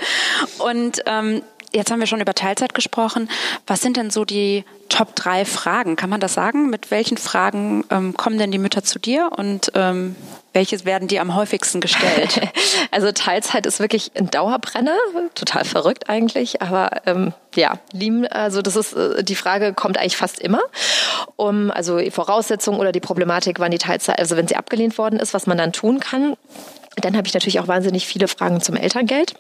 Und 0.59 0.80
und 0.81 1.03
ähm, 1.07 1.43
jetzt 1.73 1.91
haben 1.91 2.01
wir 2.01 2.07
schon 2.07 2.21
über 2.21 2.35
Teilzeit 2.35 2.75
gesprochen. 2.75 3.29
Was 3.67 3.81
sind 3.81 3.97
denn 3.97 4.11
so 4.11 4.25
die 4.25 4.65
Top 4.89 5.15
drei 5.15 5.45
Fragen? 5.45 5.95
Kann 5.95 6.11
man 6.11 6.21
das 6.21 6.35
sagen? 6.35 6.69
Mit 6.69 6.91
welchen 6.91 7.17
Fragen 7.17 7.85
ähm, 7.91 8.17
kommen 8.17 8.39
denn 8.39 8.51
die 8.51 8.59
Mütter 8.59 8.83
zu 8.83 8.99
dir 8.99 9.31
und 9.37 9.71
ähm, 9.75 10.17
welches 10.53 10.85
werden 10.85 11.07
dir 11.07 11.21
am 11.21 11.35
häufigsten 11.35 11.81
gestellt? 11.81 12.41
Also 12.93 13.13
Teilzeit 13.13 13.67
ist 13.67 13.79
wirklich 13.79 14.11
ein 14.17 14.31
Dauerbrenner, 14.31 14.97
total 15.37 15.65
verrückt 15.65 16.09
eigentlich, 16.09 16.61
aber 16.61 16.91
ähm, 17.07 17.33
ja, 17.55 17.79
lieben, 17.93 18.27
also 18.27 18.63
das 18.63 18.75
ist 18.75 18.95
äh, 18.95 19.23
die 19.23 19.37
Frage 19.37 19.75
kommt 19.75 19.97
eigentlich 19.97 20.17
fast 20.17 20.41
immer. 20.41 20.61
Um 21.37 21.71
also 21.71 21.99
die 21.99 22.11
Voraussetzungen 22.11 22.81
oder 22.81 22.91
die 22.91 23.01
Problematik, 23.01 23.61
wann 23.61 23.71
die 23.71 23.79
Teilzeit, 23.79 24.19
also 24.19 24.37
wenn 24.37 24.49
sie 24.49 24.57
abgelehnt 24.57 24.99
worden 24.99 25.21
ist, 25.21 25.35
was 25.35 25.47
man 25.47 25.57
dann 25.57 25.73
tun 25.73 26.01
kann. 26.01 26.37
Dann 26.97 27.17
habe 27.17 27.29
ich 27.29 27.35
natürlich 27.35 27.61
auch 27.61 27.69
wahnsinnig 27.69 28.07
viele 28.07 28.27
Fragen 28.27 28.61
zum 28.61 28.75
Elterngeld. 28.75 29.35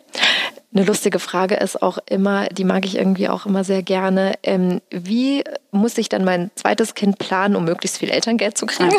Eine 0.73 0.85
lustige 0.85 1.19
Frage 1.19 1.57
ist 1.57 1.83
auch 1.83 1.99
immer, 2.07 2.47
die 2.47 2.63
mag 2.63 2.85
ich 2.85 2.97
irgendwie 2.97 3.29
auch 3.29 3.45
immer 3.45 3.65
sehr 3.65 3.83
gerne. 3.83 4.35
Ähm, 4.45 4.81
wie 4.91 5.43
muss 5.73 5.99
ich 5.99 6.09
dann 6.09 6.25
mein 6.25 6.53
zweites 6.55 6.95
Kind 6.95 7.19
planen, 7.19 7.57
um 7.57 7.65
möglichst 7.65 7.99
viel 7.99 8.09
Elterngeld 8.09 8.57
zu 8.57 8.67
kriegen? 8.67 8.95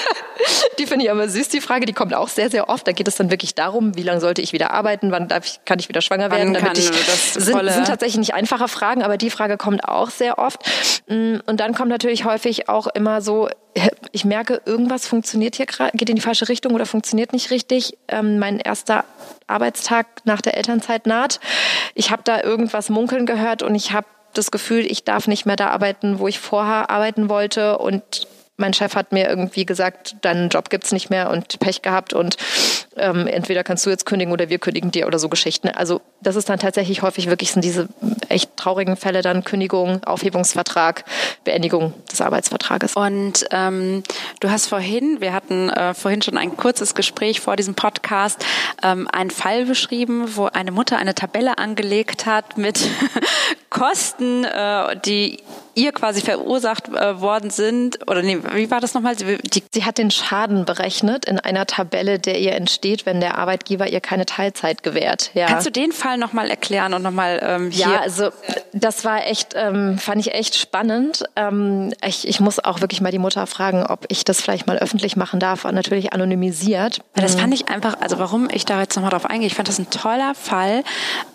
die 0.78 0.86
finde 0.86 1.04
ich 1.04 1.10
aber 1.10 1.28
süß, 1.28 1.50
die 1.50 1.60
Frage. 1.60 1.84
Die 1.84 1.92
kommt 1.92 2.14
auch 2.14 2.28
sehr, 2.28 2.48
sehr 2.48 2.70
oft. 2.70 2.86
Da 2.86 2.92
geht 2.92 3.08
es 3.08 3.16
dann 3.16 3.30
wirklich 3.30 3.54
darum, 3.54 3.94
wie 3.94 4.02
lange 4.02 4.20
sollte 4.20 4.40
ich 4.40 4.54
wieder 4.54 4.70
arbeiten, 4.70 5.10
wann 5.10 5.28
darf 5.28 5.44
ich, 5.44 5.60
kann 5.66 5.78
ich 5.78 5.90
wieder 5.90 6.00
schwanger 6.00 6.30
werden. 6.30 6.54
Damit 6.54 6.78
ich, 6.78 6.88
das 6.88 7.34
sind, 7.34 7.70
sind 7.70 7.86
tatsächlich 7.86 8.18
nicht 8.18 8.34
einfache 8.34 8.68
Fragen, 8.68 9.02
aber 9.02 9.18
die 9.18 9.28
Frage 9.28 9.58
kommt 9.58 9.84
auch 9.86 10.08
sehr 10.08 10.38
oft. 10.38 10.64
Mm, 11.08 11.36
und 11.44 11.60
dann 11.60 11.74
kommt 11.74 11.90
natürlich 11.90 12.24
häufig 12.24 12.70
auch 12.70 12.86
immer 12.86 13.20
so, 13.20 13.50
ich 14.12 14.24
merke, 14.24 14.60
irgendwas 14.66 15.06
funktioniert 15.06 15.56
hier 15.56 15.66
gerade, 15.66 15.96
geht 15.96 16.10
in 16.10 16.16
die 16.16 16.22
falsche 16.22 16.48
Richtung 16.48 16.74
oder 16.74 16.84
funktioniert 16.84 17.32
nicht 17.32 17.50
richtig. 17.50 17.96
Ähm, 18.08 18.38
mein 18.38 18.58
erster 18.58 19.04
Arbeitstag 19.46 20.06
nach 20.24 20.40
der 20.40 20.56
Elternzeit 20.56 21.01
naht. 21.06 21.40
Ich 21.94 22.10
habe 22.10 22.22
da 22.24 22.42
irgendwas 22.42 22.88
munkeln 22.88 23.26
gehört 23.26 23.62
und 23.62 23.74
ich 23.74 23.92
habe 23.92 24.06
das 24.34 24.50
Gefühl, 24.50 24.86
ich 24.86 25.04
darf 25.04 25.28
nicht 25.28 25.46
mehr 25.46 25.56
da 25.56 25.68
arbeiten, 25.68 26.18
wo 26.18 26.26
ich 26.28 26.38
vorher 26.38 26.90
arbeiten 26.90 27.28
wollte 27.28 27.78
und 27.78 28.26
mein 28.56 28.74
Chef 28.74 28.94
hat 28.94 29.12
mir 29.12 29.28
irgendwie 29.28 29.64
gesagt, 29.64 30.16
deinen 30.20 30.48
Job 30.50 30.70
gibt's 30.70 30.92
nicht 30.92 31.10
mehr 31.10 31.30
und 31.30 31.58
Pech 31.58 31.82
gehabt 31.82 32.12
und 32.12 32.36
ähm, 32.96 33.26
entweder 33.26 33.64
kannst 33.64 33.86
du 33.86 33.90
jetzt 33.90 34.04
kündigen 34.04 34.32
oder 34.32 34.50
wir 34.50 34.58
kündigen 34.58 34.90
dir 34.90 35.06
oder 35.06 35.18
so 35.18 35.28
Geschichten. 35.28 35.68
Also 35.68 36.02
das 36.20 36.36
ist 36.36 36.48
dann 36.48 36.58
tatsächlich 36.58 37.02
häufig 37.02 37.28
wirklich 37.28 37.52
sind 37.52 37.64
diese 37.64 37.88
echt 38.28 38.56
traurigen 38.56 38.96
Fälle 38.96 39.22
dann 39.22 39.44
Kündigung, 39.44 40.04
Aufhebungsvertrag, 40.04 41.04
Beendigung 41.44 41.94
des 42.10 42.20
Arbeitsvertrages. 42.20 42.94
Und 42.94 43.46
ähm, 43.50 44.02
du 44.40 44.50
hast 44.50 44.66
vorhin, 44.66 45.20
wir 45.20 45.32
hatten 45.32 45.70
äh, 45.70 45.94
vorhin 45.94 46.22
schon 46.22 46.36
ein 46.36 46.56
kurzes 46.56 46.94
Gespräch 46.94 47.40
vor 47.40 47.56
diesem 47.56 47.74
Podcast, 47.74 48.44
ähm, 48.82 49.08
einen 49.10 49.30
Fall 49.30 49.64
beschrieben, 49.64 50.36
wo 50.36 50.46
eine 50.46 50.72
Mutter 50.72 50.98
eine 50.98 51.14
Tabelle 51.14 51.58
angelegt 51.58 52.26
hat 52.26 52.58
mit 52.58 52.80
Kosten, 53.70 54.44
äh, 54.44 54.96
die 55.04 55.38
ihr 55.74 55.92
quasi 55.92 56.20
verursacht 56.20 56.88
äh, 56.88 57.20
worden 57.20 57.50
sind, 57.50 57.98
oder 58.08 58.22
nee, 58.22 58.38
wie 58.54 58.70
war 58.70 58.80
das 58.80 58.94
nochmal? 58.94 59.16
Sie, 59.18 59.38
sie 59.72 59.84
hat 59.84 59.98
den 59.98 60.10
Schaden 60.10 60.64
berechnet 60.64 61.24
in 61.24 61.38
einer 61.38 61.66
Tabelle, 61.66 62.18
der 62.18 62.38
ihr 62.38 62.52
entsteht, 62.52 63.06
wenn 63.06 63.20
der 63.20 63.38
Arbeitgeber 63.38 63.88
ihr 63.88 64.00
keine 64.00 64.26
Teilzeit 64.26 64.82
gewährt. 64.82 65.30
Ja. 65.34 65.46
Kannst 65.46 65.66
du 65.66 65.70
den 65.70 65.92
Fall 65.92 66.18
nochmal 66.18 66.50
erklären 66.50 66.94
und 66.94 67.02
nochmal 67.02 67.40
ähm, 67.42 67.70
hier? 67.70 67.86
Ja, 67.86 68.00
also 68.00 68.30
das 68.72 69.04
war 69.04 69.26
echt, 69.26 69.54
ähm, 69.54 69.98
fand 69.98 70.20
ich 70.20 70.34
echt 70.34 70.56
spannend. 70.56 71.24
Ähm, 71.36 71.94
ich, 72.04 72.28
ich 72.28 72.40
muss 72.40 72.58
auch 72.58 72.80
wirklich 72.80 73.00
mal 73.00 73.10
die 73.10 73.18
Mutter 73.18 73.46
fragen, 73.46 73.84
ob 73.84 74.04
ich 74.08 74.24
das 74.24 74.40
vielleicht 74.40 74.66
mal 74.66 74.78
öffentlich 74.78 75.16
machen 75.16 75.40
darf, 75.40 75.64
natürlich 75.64 76.12
anonymisiert. 76.12 77.00
Das 77.14 77.34
fand 77.36 77.54
ich 77.54 77.68
einfach, 77.68 78.00
also 78.00 78.18
warum 78.18 78.48
ich 78.50 78.64
da 78.64 78.80
jetzt 78.80 78.94
nochmal 78.96 79.10
drauf 79.10 79.26
eingehe, 79.26 79.46
ich 79.46 79.54
fand 79.54 79.68
das 79.68 79.78
ein 79.78 79.90
toller 79.90 80.34
Fall, 80.34 80.84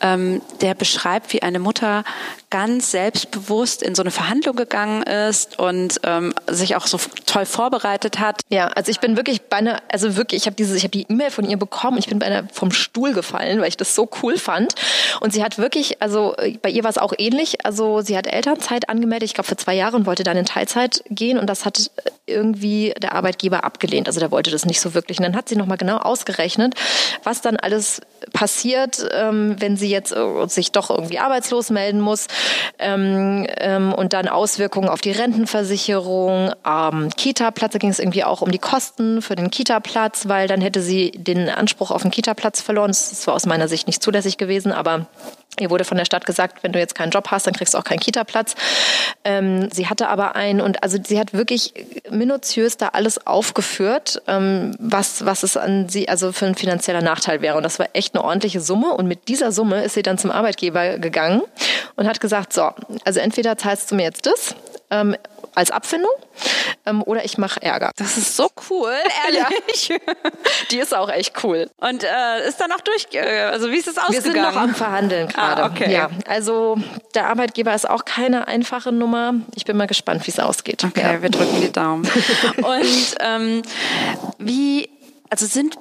ähm, 0.01 0.41
der 0.61 0.75
beschreibt, 0.75 1.33
wie 1.33 1.41
eine 1.41 1.59
Mutter 1.59 2.03
ganz 2.49 2.91
selbstbewusst 2.91 3.81
in 3.81 3.95
so 3.95 4.03
eine 4.03 4.11
Verhandlung 4.11 4.26
gegangen 4.53 5.03
ist 5.03 5.59
und 5.59 5.99
ähm, 6.03 6.33
sich 6.47 6.75
auch 6.75 6.87
so 6.87 6.99
toll 7.25 7.45
vorbereitet 7.45 8.19
hat. 8.19 8.41
Ja, 8.49 8.67
also 8.67 8.91
ich 8.91 8.99
bin 8.99 9.15
wirklich 9.15 9.43
bei 9.43 9.57
einer, 9.57 9.81
also 9.91 10.15
wirklich, 10.15 10.43
ich 10.43 10.45
habe 10.47 10.55
diese, 10.55 10.75
ich 10.75 10.83
habe 10.83 10.91
die 10.91 11.05
E-Mail 11.09 11.31
von 11.31 11.45
ihr 11.45 11.57
bekommen. 11.57 11.97
Ich 11.97 12.07
bin 12.07 12.19
bei 12.19 12.25
einer 12.25 12.47
vom 12.51 12.71
Stuhl 12.71 13.13
gefallen, 13.13 13.59
weil 13.59 13.69
ich 13.69 13.77
das 13.77 13.95
so 13.95 14.09
cool 14.21 14.37
fand. 14.37 14.73
Und 15.21 15.33
sie 15.33 15.43
hat 15.43 15.57
wirklich, 15.57 16.01
also 16.01 16.35
bei 16.61 16.69
ihr 16.69 16.83
war 16.83 16.89
es 16.89 16.97
auch 16.97 17.13
ähnlich. 17.17 17.65
Also 17.65 18.01
sie 18.01 18.17
hat 18.17 18.27
Elternzeit 18.27 18.89
angemeldet, 18.89 19.29
ich 19.29 19.33
glaube 19.33 19.47
für 19.47 19.57
zwei 19.57 19.75
Jahre 19.75 19.95
und 19.95 20.05
wollte 20.05 20.23
dann 20.23 20.37
in 20.37 20.45
Teilzeit 20.45 21.03
gehen 21.09 21.37
und 21.37 21.47
das 21.47 21.65
hat 21.65 21.91
irgendwie 22.27 22.93
der 23.01 23.15
Arbeitgeber 23.15 23.63
abgelehnt. 23.63 24.07
Also 24.07 24.19
der 24.19 24.31
wollte 24.31 24.51
das 24.51 24.65
nicht 24.65 24.79
so 24.79 24.93
wirklich. 24.93 25.17
Und 25.17 25.23
dann 25.23 25.35
hat 25.35 25.49
sie 25.49 25.55
nochmal 25.55 25.77
genau 25.77 25.97
ausgerechnet, 25.97 26.75
was 27.23 27.41
dann 27.41 27.57
alles 27.57 28.01
passiert, 28.33 29.07
ähm, 29.13 29.55
wenn 29.59 29.77
sie 29.77 29.89
jetzt 29.89 30.11
äh, 30.11 30.47
sich 30.47 30.71
doch 30.71 30.89
irgendwie 30.89 31.19
arbeitslos 31.19 31.69
melden 31.69 32.01
muss 32.01 32.27
ähm, 32.79 33.47
ähm, 33.57 33.93
und 33.93 34.13
dann 34.13 34.27
Auswirkungen 34.27 34.89
auf 34.89 35.01
die 35.01 35.11
Rentenversicherung, 35.11 36.51
Kita-Platz, 37.15 37.73
da 37.73 37.79
ging 37.79 37.89
es 37.89 37.99
irgendwie 37.99 38.23
auch 38.23 38.41
um 38.41 38.51
die 38.51 38.59
Kosten 38.59 39.21
für 39.21 39.35
den 39.35 39.49
Kita-Platz, 39.49 40.27
weil 40.27 40.47
dann 40.47 40.61
hätte 40.61 40.81
sie 40.81 41.11
den 41.11 41.49
Anspruch 41.49 41.91
auf 41.91 42.01
den 42.01 42.11
Kita-Platz 42.11 42.61
verloren. 42.61 42.89
Das 42.89 43.25
war 43.27 43.33
aus 43.33 43.45
meiner 43.45 43.67
Sicht 43.67 43.87
nicht 43.87 44.03
zulässig 44.03 44.37
gewesen, 44.37 44.71
aber 44.71 45.07
Ihr 45.59 45.69
wurde 45.69 45.83
von 45.83 45.97
der 45.97 46.05
Stadt 46.05 46.25
gesagt, 46.25 46.63
wenn 46.63 46.71
du 46.71 46.79
jetzt 46.79 46.95
keinen 46.95 47.09
Job 47.09 47.29
hast, 47.31 47.47
dann 47.47 47.53
kriegst 47.53 47.73
du 47.73 47.77
auch 47.77 47.83
keinen 47.83 47.99
Kita-Platz. 47.99 48.55
Ähm, 49.23 49.69
sie 49.71 49.87
hatte 49.87 50.09
aber 50.09 50.35
einen 50.35 50.61
und 50.61 50.83
also 50.83 50.97
sie 51.03 51.19
hat 51.19 51.33
wirklich 51.33 51.73
minutiös 52.09 52.77
da 52.77 52.89
alles 52.89 53.25
aufgeführt, 53.25 54.21
ähm, 54.27 54.75
was, 54.79 55.25
was 55.25 55.43
es 55.43 55.57
an 55.57 55.89
sie 55.89 56.09
also 56.09 56.31
für 56.31 56.45
ein 56.45 56.55
finanzieller 56.55 57.01
Nachteil 57.01 57.41
wäre. 57.41 57.57
Und 57.57 57.63
das 57.63 57.79
war 57.79 57.89
echt 57.93 58.15
eine 58.15 58.23
ordentliche 58.23 58.61
Summe. 58.61 58.93
Und 58.93 59.07
mit 59.07 59.27
dieser 59.27 59.51
Summe 59.51 59.83
ist 59.83 59.95
sie 59.95 60.03
dann 60.03 60.17
zum 60.17 60.31
Arbeitgeber 60.31 60.99
gegangen 60.99 61.41
und 61.95 62.07
hat 62.07 62.19
gesagt, 62.19 62.53
so, 62.53 62.69
also 63.03 63.19
entweder 63.19 63.57
zahlst 63.57 63.91
du 63.91 63.95
mir 63.95 64.03
jetzt 64.03 64.25
das 64.25 64.55
ähm, 64.89 65.15
als 65.57 65.71
Abfindung 65.71 66.11
ähm, 66.85 67.01
oder 67.01 67.25
ich 67.25 67.39
mache 67.39 67.61
Ärger. 67.61 67.91
Das 67.95 68.15
ist 68.17 68.35
so 68.35 68.49
cool, 68.69 68.93
ehrlich. 69.25 69.89
Ja. 69.97 70.13
Die 70.71 70.79
ist 70.79 70.93
auch 70.93 71.09
echt 71.09 71.43
cool. 71.43 71.69
Und 71.77 72.03
äh, 72.03 72.47
ist 72.47 72.59
dann 72.59 72.69
noch 72.69 72.81
durch, 72.81 73.07
äh, 73.13 73.41
also 73.41 73.71
wie 73.71 73.77
ist 73.77 73.87
es 73.87 73.97
ausgegangen? 73.97 74.23
Wir 74.25 74.31
sind 74.33 74.41
noch 74.41 74.55
am 74.55 74.75
Verhandeln 74.75 75.27
gerade. 75.27 75.63
Ah, 75.63 75.67
okay. 75.67 75.91
Ja, 75.91 76.09
also 76.27 76.77
der 77.15 77.27
Arbeitgeber 77.27 77.73
ist 77.73 77.89
auch 77.89 78.05
keine 78.05 78.47
einfache 78.47 78.91
Nummer. 78.91 79.35
Ich 79.55 79.65
bin 79.65 79.77
mal 79.77 79.87
gespannt, 79.87 80.25
wie 80.27 80.31
es 80.31 80.39
ausgeht. 80.39 80.83
Okay, 80.83 81.01
ja. 81.01 81.21
wir 81.21 81.29
drücken 81.29 81.61
die 81.61 81.71
Daumen. 81.71 82.03
Und 82.57 83.15
ähm, 83.19 83.61
wie 84.39 84.89
also 85.29 85.45
sind 85.45 85.77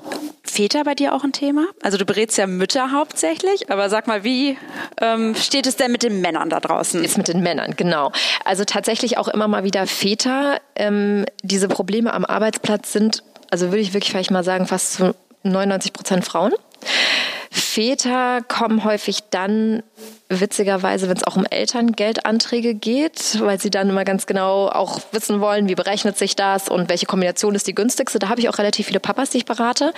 Väter 0.57 0.85
bei 0.85 0.95
dir 0.95 1.15
auch 1.15 1.23
ein 1.23 1.33
Thema? 1.33 1.67
Also 1.83 1.99
du 1.99 2.07
berätst 2.07 2.39
ja 2.39 2.47
Mütter 2.47 2.91
hauptsächlich, 2.91 3.71
aber 3.71 3.91
sag 3.91 4.07
mal, 4.07 4.25
wie 4.25 4.57
ähm, 5.03 5.35
steht 5.35 5.67
es 5.67 5.77
denn 5.77 5.93
mit 5.93 6.03
den 6.03 6.23
Männern 6.23 6.49
da 6.49 6.61
draußen? 6.61 7.03
Jetzt 7.03 7.19
mit 7.19 7.29
den 7.29 7.43
Männern, 7.43 7.75
genau. 7.77 8.11
Also 8.43 8.65
tatsächlich 8.65 9.19
auch 9.19 9.29
immer 9.29 9.49
mal 9.49 9.65
wieder 9.65 9.87
Väter. 9.87 10.59
Ähm, 10.75 11.27
diese 11.43 11.69
Probleme 11.69 12.15
am 12.15 12.25
Arbeitsplatz 12.25 12.91
sind, 12.91 13.23
also 13.51 13.67
würde 13.67 13.81
ich 13.81 13.93
wirklich 13.93 14.11
vielleicht 14.11 14.31
mal 14.31 14.45
sagen, 14.45 14.67
fast 14.67 14.95
zu 14.95 15.15
99 15.43 15.93
Prozent 15.93 16.25
Frauen. 16.25 16.55
Väter 17.57 18.43
kommen 18.43 18.85
häufig 18.85 19.25
dann, 19.31 19.83
witzigerweise, 20.29 21.09
wenn 21.09 21.17
es 21.17 21.25
auch 21.25 21.37
um 21.37 21.47
Elterngeldanträge 21.47 22.75
geht, 22.75 23.41
weil 23.41 23.61
sie 23.61 23.71
dann 23.71 23.89
immer 23.89 24.05
ganz 24.05 24.27
genau 24.27 24.69
auch 24.69 25.01
wissen 25.13 25.41
wollen, 25.41 25.69
wie 25.69 25.75
berechnet 25.75 26.19
sich 26.19 26.37
das 26.37 26.69
und 26.69 26.89
welche 26.89 27.07
Kombination 27.07 27.55
ist 27.55 27.67
die 27.67 27.75
günstigste. 27.75 28.19
Da 28.19 28.29
habe 28.29 28.41
ich 28.41 28.49
auch 28.49 28.59
relativ 28.59 28.89
viele 28.89 29.01
Papas, 29.01 29.31
die 29.31 29.39
ich 29.39 29.47
berate. 29.47 29.95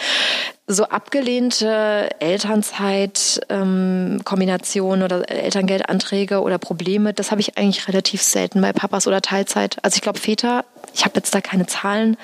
So 0.67 0.85
abgelehnte 0.85 2.11
Elternzeit-Kombinationen 2.21 5.01
ähm, 5.01 5.05
oder 5.05 5.31
Elterngeldanträge 5.31 6.43
oder 6.43 6.59
Probleme, 6.59 7.15
das 7.15 7.31
habe 7.31 7.41
ich 7.41 7.57
eigentlich 7.57 7.89
relativ 7.89 8.23
selten 8.23 8.61
bei 8.61 8.73
Papas 8.73 9.07
oder 9.07 9.23
Teilzeit. 9.23 9.79
Also 9.83 9.97
ich 9.97 10.03
glaube, 10.03 10.21
Väter, 10.21 10.67
ich 10.95 11.05
habe 11.05 11.17
jetzt 11.17 11.35
da 11.35 11.41
keine 11.41 11.67
Zahlen 11.67 12.17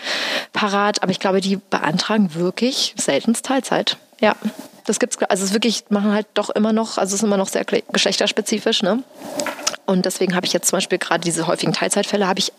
parat, 0.53 1.03
aber 1.03 1.11
ich 1.11 1.21
glaube, 1.21 1.41
die 1.41 1.57
beantragen 1.57 2.35
wirklich 2.35 2.95
seltenst 2.99 3.47
Teilzeit. 3.47 3.97
Ja. 4.21 4.37
Das 4.85 4.99
gibt's, 4.99 5.17
also 5.19 5.43
es 5.43 5.51
ist 5.51 5.55
wirklich, 5.55 5.85
machen 5.89 6.13
halt 6.13 6.27
doch 6.35 6.51
immer 6.51 6.73
noch, 6.73 6.99
also 6.99 7.15
es 7.15 7.21
ist 7.21 7.27
immer 7.27 7.37
noch 7.37 7.49
sehr 7.49 7.65
geschlechterspezifisch, 7.65 8.83
ne? 8.83 9.03
Und 9.87 10.07
deswegen 10.07 10.35
habe 10.35 10.47
ich 10.47 10.53
jetzt 10.53 10.69
zum 10.69 10.79
Beispiel 10.79 10.99
gerade 10.99 11.21
diese 11.21 11.47
häufigen 11.47 11.73
Teilzeitfälle, 11.73 12.27
habe 12.27 12.39
ich 12.39 12.53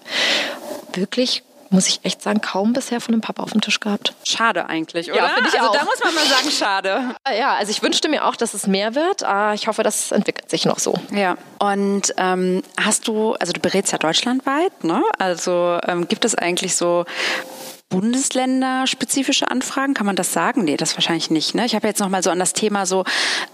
wirklich 0.94 1.44
muss 1.70 1.88
ich 1.88 2.00
echt 2.04 2.22
sagen, 2.22 2.42
kaum 2.42 2.74
bisher 2.74 3.02
von 3.02 3.14
einem 3.14 3.22
Papa 3.22 3.44
auf 3.44 3.52
dem 3.52 3.62
Tisch 3.62 3.80
gehabt. 3.80 4.14
Schade 4.24 4.68
eigentlich, 4.68 5.12
oder? 5.12 5.20
Ja, 5.20 5.30
finde 5.30 5.50
ich 5.50 5.60
also 5.60 5.70
auch. 5.70 5.76
da 5.76 5.84
muss 5.84 6.00
man 6.04 6.14
mal 6.14 6.26
sagen, 6.26 6.52
schade. 6.52 7.16
Ja, 7.38 7.56
also 7.56 7.72
ich 7.72 7.82
wünschte 7.82 8.08
mir 8.08 8.26
auch, 8.26 8.36
dass 8.36 8.54
es 8.54 8.68
mehr 8.68 8.96
wird. 8.96 9.24
Ich 9.56 9.68
hoffe, 9.68 9.84
das 9.84 10.12
entwickelt 10.12 10.50
sich 10.50 10.66
noch 10.66 10.80
so. 10.80 10.96
Ja. 11.12 11.38
Und 11.60 12.14
ähm, 12.18 12.64
hast 12.80 13.08
du, 13.08 13.34
also 13.34 13.52
du 13.52 13.60
berätst 13.60 13.92
ja 13.92 13.98
deutschlandweit, 13.98 14.84
ne? 14.84 15.04
Also 15.18 15.80
ähm, 15.86 16.08
gibt 16.08 16.24
es 16.24 16.36
eigentlich 16.36 16.76
so 16.76 17.06
bundesländerspezifische 17.96 19.50
Anfragen? 19.50 19.94
Kann 19.94 20.06
man 20.06 20.16
das 20.16 20.34
sagen? 20.34 20.66
Nee, 20.66 20.76
das 20.76 20.96
wahrscheinlich 20.98 21.30
nicht. 21.30 21.56
Ne? 21.56 21.66
Ich 21.66 21.76
habe 21.76 21.88
jetzt 21.88 22.00
noch 22.00 22.10
mal 22.10 22.22
so 22.22 22.30
an 22.30 22.40
das 22.40 22.52
Thema 22.52 22.86
so 22.86 23.06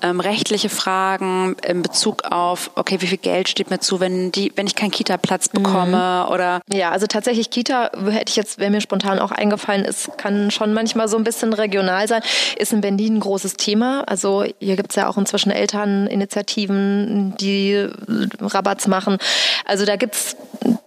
ähm, 0.01 0.19
rechtliche 0.19 0.69
Fragen 0.69 1.55
in 1.65 1.83
Bezug 1.83 2.23
auf, 2.23 2.71
okay, 2.75 2.97
wie 3.01 3.07
viel 3.07 3.19
Geld 3.19 3.49
steht 3.49 3.69
mir 3.69 3.79
zu, 3.79 3.99
wenn 3.99 4.31
die, 4.31 4.51
wenn 4.55 4.65
ich 4.65 4.75
keinen 4.75 4.91
Kita-Platz 4.91 5.49
bekomme 5.49 6.25
mhm. 6.25 6.33
oder? 6.33 6.61
Ja, 6.73 6.89
also 6.89 7.05
tatsächlich 7.05 7.51
Kita 7.51 7.91
hätte 8.09 8.29
ich 8.29 8.35
jetzt, 8.35 8.57
wäre 8.59 8.71
mir 8.71 8.81
spontan 8.81 9.19
auch 9.19 9.31
eingefallen, 9.31 9.85
es 9.85 10.09
kann 10.17 10.49
schon 10.49 10.73
manchmal 10.73 11.07
so 11.07 11.17
ein 11.17 11.23
bisschen 11.23 11.53
regional 11.53 12.07
sein. 12.07 12.21
Ist 12.57 12.73
in 12.73 12.81
Berlin 12.81 13.17
ein 13.17 13.19
großes 13.19 13.53
Thema. 13.53 14.03
Also 14.07 14.43
hier 14.59 14.75
gibt 14.75 14.91
es 14.91 14.95
ja 14.95 15.07
auch 15.07 15.17
inzwischen 15.17 15.51
Elterninitiativen, 15.51 17.35
die 17.37 17.87
Rabatts 18.39 18.87
machen. 18.87 19.17
Also 19.65 19.85
da 19.85 19.95
gibt's 19.97 20.35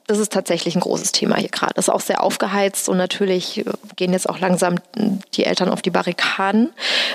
das 0.06 0.18
ist 0.18 0.32
tatsächlich 0.32 0.74
ein 0.76 0.80
großes 0.80 1.12
Thema 1.12 1.36
hier 1.36 1.48
gerade. 1.48 1.72
Das 1.74 1.88
ist 1.88 1.94
auch 1.94 2.00
sehr 2.00 2.22
aufgeheizt 2.22 2.88
und 2.88 2.96
natürlich 2.96 3.64
gehen 3.96 4.12
jetzt 4.12 4.28
auch 4.28 4.38
langsam 4.38 4.76
die 5.34 5.44
Eltern 5.44 5.70
auf 5.70 5.82
die 5.82 5.90
Barrikaden, 5.90 6.72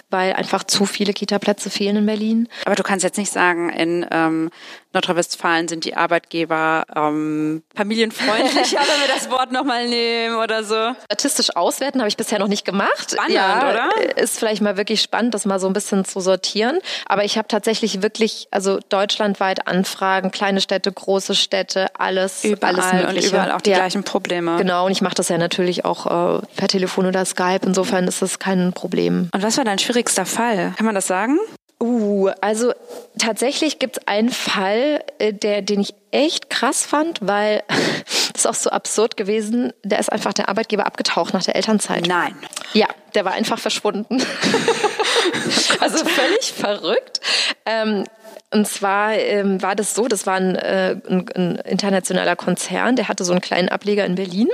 weil 0.09 0.33
einfach 0.33 0.63
zu 0.63 0.85
viele 0.85 1.13
Kita-Plätze 1.13 1.69
fehlen 1.69 1.97
in 1.97 2.05
Berlin. 2.05 2.49
Aber 2.65 2.75
du 2.75 2.83
kannst 2.83 3.03
jetzt 3.03 3.17
nicht 3.17 3.31
sagen, 3.31 3.69
in 3.69 4.05
ähm, 4.11 4.49
Nordrhein-Westfalen 4.93 5.67
sind 5.67 5.85
die 5.85 5.95
Arbeitgeber 5.95 6.85
ähm, 6.95 7.63
familienfreundlicher, 7.75 8.79
wenn 8.79 9.07
wir 9.07 9.13
das 9.13 9.29
Wort 9.29 9.51
nochmal 9.51 9.87
nehmen 9.87 10.35
oder 10.37 10.63
so. 10.63 10.95
Statistisch 11.05 11.55
auswerten 11.55 11.99
habe 11.99 12.09
ich 12.09 12.17
bisher 12.17 12.39
noch 12.39 12.47
nicht 12.47 12.65
gemacht. 12.65 13.11
Spannend, 13.11 13.33
ja, 13.33 13.69
oder? 13.69 14.17
Ist 14.17 14.39
vielleicht 14.39 14.61
mal 14.61 14.77
wirklich 14.77 15.01
spannend, 15.01 15.33
das 15.33 15.45
mal 15.45 15.59
so 15.59 15.67
ein 15.67 15.73
bisschen 15.73 16.05
zu 16.05 16.19
sortieren. 16.19 16.79
Aber 17.05 17.23
ich 17.23 17.37
habe 17.37 17.47
tatsächlich 17.47 18.01
wirklich, 18.01 18.47
also 18.49 18.79
deutschlandweit 18.89 19.67
Anfragen, 19.67 20.31
kleine 20.31 20.59
Städte, 20.59 20.91
große 20.91 21.35
Städte, 21.35 21.87
alles, 21.97 22.43
überall 22.43 22.79
alles 22.79 22.93
Mögliche. 22.93 23.27
Und 23.27 23.33
überall 23.33 23.51
auch 23.51 23.61
die 23.61 23.69
ja. 23.71 23.77
gleichen 23.77 24.03
Probleme. 24.03 24.57
Genau, 24.57 24.87
und 24.87 24.91
ich 24.91 25.01
mache 25.01 25.15
das 25.15 25.29
ja 25.29 25.37
natürlich 25.37 25.85
auch 25.85 26.39
äh, 26.39 26.41
per 26.55 26.67
Telefon 26.67 27.05
oder 27.05 27.23
Skype. 27.25 27.61
Insofern 27.63 28.07
ist 28.07 28.21
das 28.23 28.39
kein 28.39 28.73
Problem. 28.73 29.29
Und 29.33 29.43
was 29.43 29.57
war 29.57 29.65
dein 29.65 29.77
schwierigster 29.77 30.25
Fall? 30.25 30.73
Kann 30.77 30.85
man 30.85 30.95
das 30.95 31.05
sagen? 31.05 31.37
Uh, 31.81 32.29
also 32.41 32.73
tatsächlich 33.17 33.79
gibt 33.79 33.97
es 33.97 34.07
einen 34.07 34.31
Fall, 34.31 35.01
äh, 35.17 35.31
der, 35.31 35.61
den 35.61 35.79
ich 35.79 35.93
echt 36.11 36.49
krass 36.49 36.85
fand, 36.85 37.19
weil 37.21 37.63
das 38.33 38.43
ist 38.43 38.47
auch 38.47 38.53
so 38.53 38.69
absurd 38.69 39.15
gewesen. 39.15 39.71
Der 39.83 39.99
ist 39.99 40.11
einfach 40.11 40.33
der 40.33 40.49
Arbeitgeber 40.49 40.85
abgetaucht 40.85 41.33
nach 41.33 41.43
der 41.43 41.55
Elternzeit. 41.55 42.05
Nein. 42.05 42.35
Ja, 42.73 42.87
der 43.15 43.23
war 43.23 43.31
einfach 43.31 43.59
verschwunden. 43.59 44.17
also 45.79 46.05
völlig 46.05 46.51
verrückt. 46.51 47.21
Ähm, 47.65 48.03
und 48.51 48.67
zwar 48.67 49.13
ähm, 49.13 49.61
war 49.61 49.75
das 49.75 49.93
so, 49.93 50.07
das 50.07 50.25
war 50.25 50.35
ein, 50.35 50.55
äh, 50.55 50.97
ein, 51.07 51.29
ein, 51.35 51.55
internationaler 51.57 52.35
Konzern, 52.35 52.95
der 52.95 53.07
hatte 53.07 53.23
so 53.23 53.31
einen 53.31 53.41
kleinen 53.41 53.69
Ableger 53.69 54.05
in 54.05 54.15
Berlin, 54.15 54.49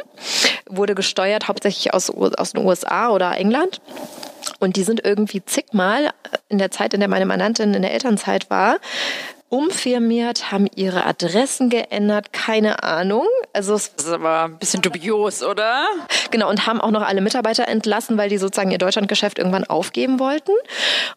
wurde 0.67 0.95
gesteuert 0.95 1.47
hauptsächlich 1.47 1.93
aus, 1.93 2.09
aus 2.09 2.51
den 2.51 2.65
USA 2.65 3.09
oder 3.09 3.38
England. 3.38 3.81
Und 4.59 4.75
die 4.75 4.83
sind 4.83 5.03
irgendwie 5.03 5.43
zigmal 5.43 6.11
in 6.49 6.57
der 6.57 6.71
Zeit, 6.71 6.93
in 6.93 6.99
der 6.99 7.09
meine 7.09 7.25
Mandantin 7.25 7.73
in 7.73 7.81
der 7.81 7.93
Elternzeit 7.93 8.49
war, 8.49 8.77
umfirmiert, 9.49 10.51
haben 10.51 10.67
ihre 10.75 11.05
Adressen 11.05 11.69
geändert, 11.69 12.33
keine 12.33 12.83
Ahnung. 12.83 13.25
Also 13.53 13.75
es 13.75 13.91
ist 13.95 14.09
aber 14.09 14.45
ein 14.45 14.57
bisschen 14.57 14.81
dubios, 14.81 15.43
oder? 15.43 15.85
Genau, 16.31 16.49
und 16.49 16.65
haben 16.65 16.81
auch 16.81 16.91
noch 16.91 17.03
alle 17.03 17.21
Mitarbeiter 17.21 17.67
entlassen, 17.67 18.17
weil 18.17 18.29
die 18.29 18.37
sozusagen 18.37 18.71
ihr 18.71 18.77
Deutschlandgeschäft 18.77 19.37
irgendwann 19.37 19.63
aufgeben 19.63 20.19
wollten. 20.19 20.51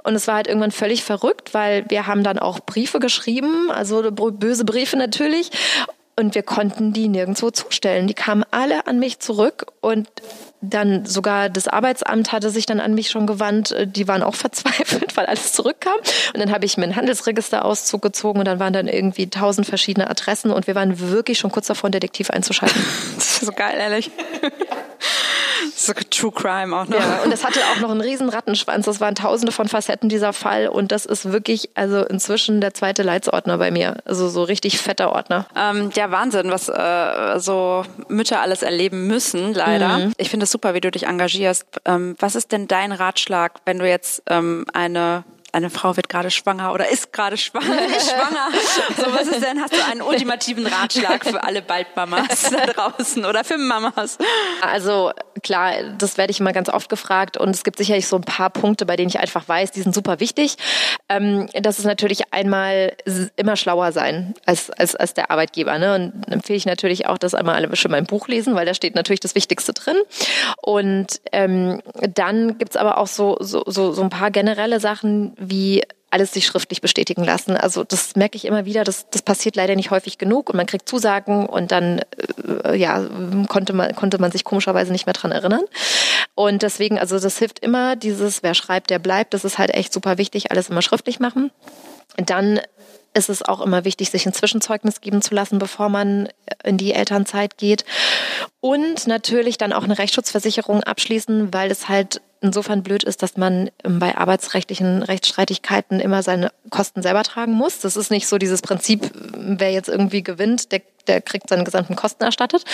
Und 0.05 0.14
es 0.14 0.29
war 0.29 0.37
halt 0.37 0.46
irgendwann 0.46 0.70
völlig 0.70 1.03
verrückt, 1.05 1.55
weil 1.55 1.85
wir 1.88 2.07
haben 2.07 2.22
dann 2.22 2.38
auch 2.38 2.61
Briefe 2.61 3.01
geschrieben, 3.01 3.70
also 3.70 4.03
böse 4.12 4.64
Briefe 4.64 4.96
natürlich. 4.96 5.51
Und 6.16 6.35
wir 6.35 6.42
konnten 6.42 6.92
die 6.92 7.09
nirgendwo 7.09 7.51
zustellen. 7.51 8.09
Die 8.09 8.14
kamen 8.14 8.44
alle 8.51 8.87
an 8.87 8.98
mich 8.98 9.20
zurück 9.20 9.66
und 9.81 10.09
dann 10.61 11.07
sogar 11.07 11.49
das 11.49 11.68
Arbeitsamt 11.68 12.33
hatte 12.33 12.51
sich 12.51 12.66
dann 12.66 12.81
an 12.81 12.94
mich 12.94 13.11
schon 13.11 13.27
gewandt. 13.27 13.73
Äh, 13.73 13.87
die 13.87 14.09
waren 14.09 14.23
auch 14.23 14.35
verzweifelt, 14.37 15.16
weil 15.16 15.27
alles 15.27 15.53
zurückkam. 15.53 15.97
Und 16.35 16.40
dann 16.40 16.53
habe 16.53 16.64
ich 16.64 16.77
mir 16.77 16.85
einen 16.85 16.97
Handelsregisterauszug 16.97 18.03
gezogen 18.03 18.38
und 18.40 18.44
dann 18.44 18.59
waren 18.59 18.73
dann 18.73 18.88
irgendwie 18.88 19.29
tausend 19.29 19.66
verschiedene 19.66 20.11
Adressen 20.11 20.51
und 20.51 20.66
wir 20.66 20.75
waren 20.75 20.99
wirklich 20.99 21.38
schon 21.38 21.51
kurz 21.51 21.66
davor, 21.66 21.88
einen 21.88 21.92
Detektiv 21.92 22.31
einzuschalten. 22.31 22.83
so 23.18 23.53
geil, 23.53 23.77
ehrlich. 23.79 24.11
So 25.79 25.93
True 25.93 26.33
Crime 26.33 26.77
auch 26.77 26.88
noch. 26.88 26.99
Ja, 26.99 27.21
und 27.25 27.33
es 27.33 27.45
hatte 27.45 27.61
auch 27.73 27.81
noch 27.81 27.91
einen 27.91 28.01
riesen 28.01 28.29
Rattenschwanz. 28.29 28.87
Das 28.87 29.01
waren 29.01 29.14
tausende 29.14 29.53
von 29.53 29.69
Facetten 29.69 30.09
dieser 30.09 30.33
Fall 30.33 30.67
und 30.67 30.91
das 30.91 31.07
ist 31.07 31.31
wirklich 31.31 31.71
also 31.75 32.05
inzwischen 32.05 32.61
der 32.61 32.75
zweite 32.75 33.05
Leitsordner 33.05 33.59
bei 33.59 33.71
mir. 33.71 33.99
Also 34.05 34.29
so 34.29 34.43
richtig 34.43 34.79
fetter 34.79 35.12
Ordner. 35.12 35.47
Ähm, 35.55 35.91
ja, 35.95 36.11
Wahnsinn, 36.11 36.51
was 36.51 36.69
äh, 36.69 37.38
so 37.38 37.85
Mütter 38.09 38.43
alles 38.43 38.64
erleben 38.64 39.07
müssen, 39.07 39.55
leider. 39.55 39.99
Mhm. 39.99 40.12
Ich 40.17 40.31
finde 40.31 40.45
es 40.45 40.51
super, 40.51 40.75
wie 40.75 40.81
du 40.81 40.91
dich 40.91 41.07
engagierst. 41.07 41.64
Ähm, 41.85 42.17
was 42.19 42.35
ist 42.35 42.51
denn 42.51 42.67
dein 42.67 42.91
Ratschlag, 42.91 43.61
wenn 43.64 43.79
du 43.79 43.88
jetzt 43.88 44.25
ähm, 44.27 44.67
eine 44.73 45.23
eine 45.53 45.71
Frau 45.71 45.97
wird 45.97 46.09
gerade 46.09 46.31
schwanger 46.31 46.73
oder 46.73 46.91
ist 46.91 47.13
gerade 47.13 47.37
schwanger, 47.37 47.65
schwanger. 48.01 48.49
So, 48.97 49.13
was 49.15 49.29
ist 49.29 49.43
denn? 49.43 49.61
Hast 49.61 49.75
du 49.75 49.85
einen 49.91 50.03
ultimativen 50.03 50.67
Ratschlag 50.67 51.25
für 51.25 51.43
alle 51.43 51.63
Baldmamas 51.63 52.51
da 52.51 52.67
draußen 52.67 53.25
oder 53.25 53.45
für 53.45 53.59
Mamas? 53.59 54.19
Also 54.61 55.13
klar, 55.43 55.73
das 55.97 56.19
werde 56.19 56.31
ich 56.31 56.41
immer 56.41 56.53
ganz 56.53 56.69
oft 56.69 56.89
gefragt 56.89 57.37
und 57.37 57.51
es 57.51 57.65
gibt 57.65 57.79
sicherlich 57.79 58.07
so 58.07 58.17
ein 58.17 58.23
paar 58.23 58.51
Punkte, 58.51 58.85
bei 58.87 58.97
denen 58.97 59.09
ich 59.09 59.21
einfach 59.21 59.49
weiß, 59.49 59.73
die 59.73 59.83
sind 59.83 59.95
super 59.95 60.21
wichtig. 60.21 60.57
Ähm, 61.09 61.49
das 61.55 61.79
ist 61.79 61.85
natürlich 61.85 62.33
einmal 62.33 62.97
immer 63.37 63.57
schlauer 63.57 63.93
sein 63.93 64.35
als, 64.45 64.71
als, 64.71 64.95
als 64.97 65.15
der 65.15 65.31
Arbeitgeber. 65.31 65.79
Ne? 65.79 65.95
Und 65.95 66.33
empfehle 66.33 66.57
ich 66.57 66.67
natürlich 66.67 67.07
auch, 67.07 67.19
dass 67.19 67.35
einmal 67.35 67.55
alle 67.55 67.75
schon 67.77 67.91
mein 67.91 68.05
Buch 68.05 68.29
lesen, 68.29 68.55
weil 68.55 68.67
da 68.67 68.75
steht 68.75 68.95
natürlich 68.95 69.21
das 69.21 69.35
Wichtigste 69.35 69.73
drin. 69.73 69.97
Und 70.61 71.21
ähm, 71.33 71.81
dann 72.15 72.59
gibt's 72.59 72.77
aber 72.77 72.99
auch 72.99 73.07
so, 73.07 73.37
so, 73.41 73.63
so, 73.67 73.93
so 73.93 74.03
ein 74.03 74.11
paar 74.11 74.31
generelle 74.31 74.81
Sachen, 74.81 75.35
wie 75.38 75.83
alles 76.11 76.33
sich 76.33 76.46
schriftlich 76.46 76.81
bestätigen 76.81 77.22
lassen. 77.22 77.57
Also 77.57 77.85
das 77.85 78.16
merke 78.16 78.37
ich 78.37 78.46
immer 78.46 78.64
wieder, 78.64 78.83
das, 78.83 79.11
das 79.11 79.22
passiert 79.22 79.57
leider 79.57 79.77
nicht 79.77 79.90
häufig 79.90 80.16
genug 80.16 80.48
und 80.48 80.57
man 80.57 80.66
kriegt 80.66 80.88
Zusagen 80.88 81.46
und 81.46 81.70
dann 81.70 82.01
äh, 82.64 82.77
ja, 82.77 83.07
konnte, 83.48 83.74
man, 83.74 83.94
konnte 83.94 84.18
man 84.18 84.33
sich 84.33 84.44
komischerweise 84.44 84.90
nicht 84.90 85.07
mehr 85.07 85.12
dran 85.12 85.33
erinnern. 85.33 85.64
Und 86.35 86.62
deswegen, 86.62 86.98
also 86.98 87.18
das 87.18 87.38
hilft 87.38 87.59
immer, 87.59 87.94
dieses, 87.94 88.42
wer 88.42 88.55
schreibt, 88.55 88.90
der 88.90 88.98
bleibt, 88.98 89.35
das 89.35 89.44
ist 89.44 89.59
halt 89.59 89.74
echt 89.74 89.92
super 89.92 90.16
wichtig, 90.16 90.51
alles 90.51 90.70
immer 90.70 90.83
schriftlich 90.83 91.20
machen. 91.20 91.51
Dann 92.16 92.61
ist 93.14 93.29
es 93.29 93.42
auch 93.42 93.61
immer 93.61 93.85
wichtig, 93.85 94.11
sich 94.11 94.24
ein 94.27 94.33
Zwischenzeugnis 94.33 95.01
geben 95.01 95.20
zu 95.20 95.35
lassen, 95.35 95.59
bevor 95.59 95.88
man 95.88 96.29
in 96.64 96.79
die 96.79 96.92
Elternzeit 96.94 97.59
geht. 97.59 97.85
Und 98.61 99.07
natürlich 99.07 99.59
dann 99.59 99.72
auch 99.72 99.85
eine 99.85 99.98
Rechtsschutzversicherung 99.98 100.83
abschließen, 100.83 101.53
weil 101.53 101.70
es 101.70 101.88
halt 101.88 102.22
insofern 102.40 102.83
blöd 102.83 103.05
ist, 103.05 103.22
dass 103.22 103.37
man 103.37 103.70
ähm, 103.85 103.98
bei 103.98 104.16
arbeitsrechtlichen 104.16 105.03
Rechtsstreitigkeiten 105.03 106.01
immer 106.01 106.22
seine 106.22 106.51
Kosten 106.70 107.03
selber 107.03 107.22
tragen 107.22 107.53
muss. 107.53 107.81
Das 107.81 107.96
ist 107.96 108.11
nicht 108.11 108.27
so 108.27 108.38
dieses 108.38 108.62
Prinzip, 108.62 109.11
wer 109.37 109.72
jetzt 109.72 109.88
irgendwie 109.88 110.22
gewinnt, 110.22 110.72
der, 110.72 110.83
der 111.09 111.21
kriegt 111.21 111.49
seine 111.49 111.64
gesamten 111.64 111.97
Kosten 111.97 112.23
erstattet. 112.23 112.64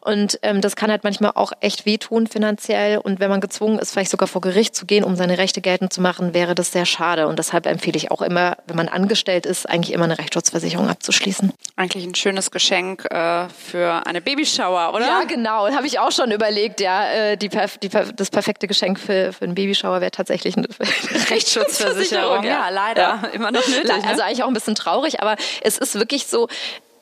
Und 0.00 0.38
ähm, 0.42 0.60
das 0.60 0.76
kann 0.76 0.90
halt 0.90 1.04
manchmal 1.04 1.32
auch 1.34 1.52
echt 1.60 1.86
wehtun 1.86 2.26
finanziell. 2.26 2.98
Und 2.98 3.20
wenn 3.20 3.30
man 3.30 3.40
gezwungen 3.40 3.78
ist, 3.78 3.92
vielleicht 3.92 4.10
sogar 4.10 4.28
vor 4.28 4.40
Gericht 4.40 4.74
zu 4.74 4.86
gehen, 4.86 5.04
um 5.04 5.16
seine 5.16 5.38
Rechte 5.38 5.60
geltend 5.60 5.92
zu 5.92 6.00
machen, 6.00 6.32
wäre 6.32 6.54
das 6.54 6.72
sehr 6.72 6.86
schade. 6.86 7.28
Und 7.28 7.38
deshalb 7.38 7.66
empfehle 7.66 7.96
ich 7.96 8.10
auch 8.10 8.22
immer, 8.22 8.56
wenn 8.66 8.76
man 8.76 8.88
angestellt 8.88 9.44
ist, 9.44 9.68
eigentlich 9.68 9.92
immer 9.92 10.04
eine 10.04 10.18
Rechtsschutzversicherung 10.18 10.88
abzuschließen. 10.88 11.52
Eigentlich 11.76 12.06
ein 12.06 12.14
schönes 12.14 12.50
Geschenk 12.50 13.04
äh, 13.10 13.48
für 13.48 14.06
eine 14.06 14.20
Babyshower, 14.20 14.94
oder? 14.94 15.06
Ja, 15.06 15.24
genau. 15.24 15.68
Habe 15.70 15.86
ich 15.86 15.98
auch 15.98 16.12
schon 16.12 16.30
überlegt. 16.30 16.80
Ja, 16.80 17.10
äh, 17.10 17.36
die, 17.36 17.50
die, 17.82 17.88
das 17.88 18.30
perfekte 18.30 18.66
Geschenk 18.66 18.98
für 18.98 19.10
für, 19.10 19.44
einen 19.44 19.54
Babyshower 19.54 20.00
wäre 20.00 20.10
tatsächlich 20.10 20.56
eine 20.56 20.68
Rechtsschutzversicherung. 21.30 22.44
Ja, 22.44 22.68
leider. 22.68 23.02
Ja. 23.02 23.28
Immer 23.32 23.50
noch 23.50 23.66
nötig. 23.66 23.84
Ne? 23.84 24.08
Also 24.08 24.22
eigentlich 24.22 24.42
auch 24.42 24.48
ein 24.48 24.54
bisschen 24.54 24.74
traurig, 24.74 25.20
aber 25.20 25.36
es 25.62 25.78
ist 25.78 25.94
wirklich 25.96 26.26
so, 26.26 26.48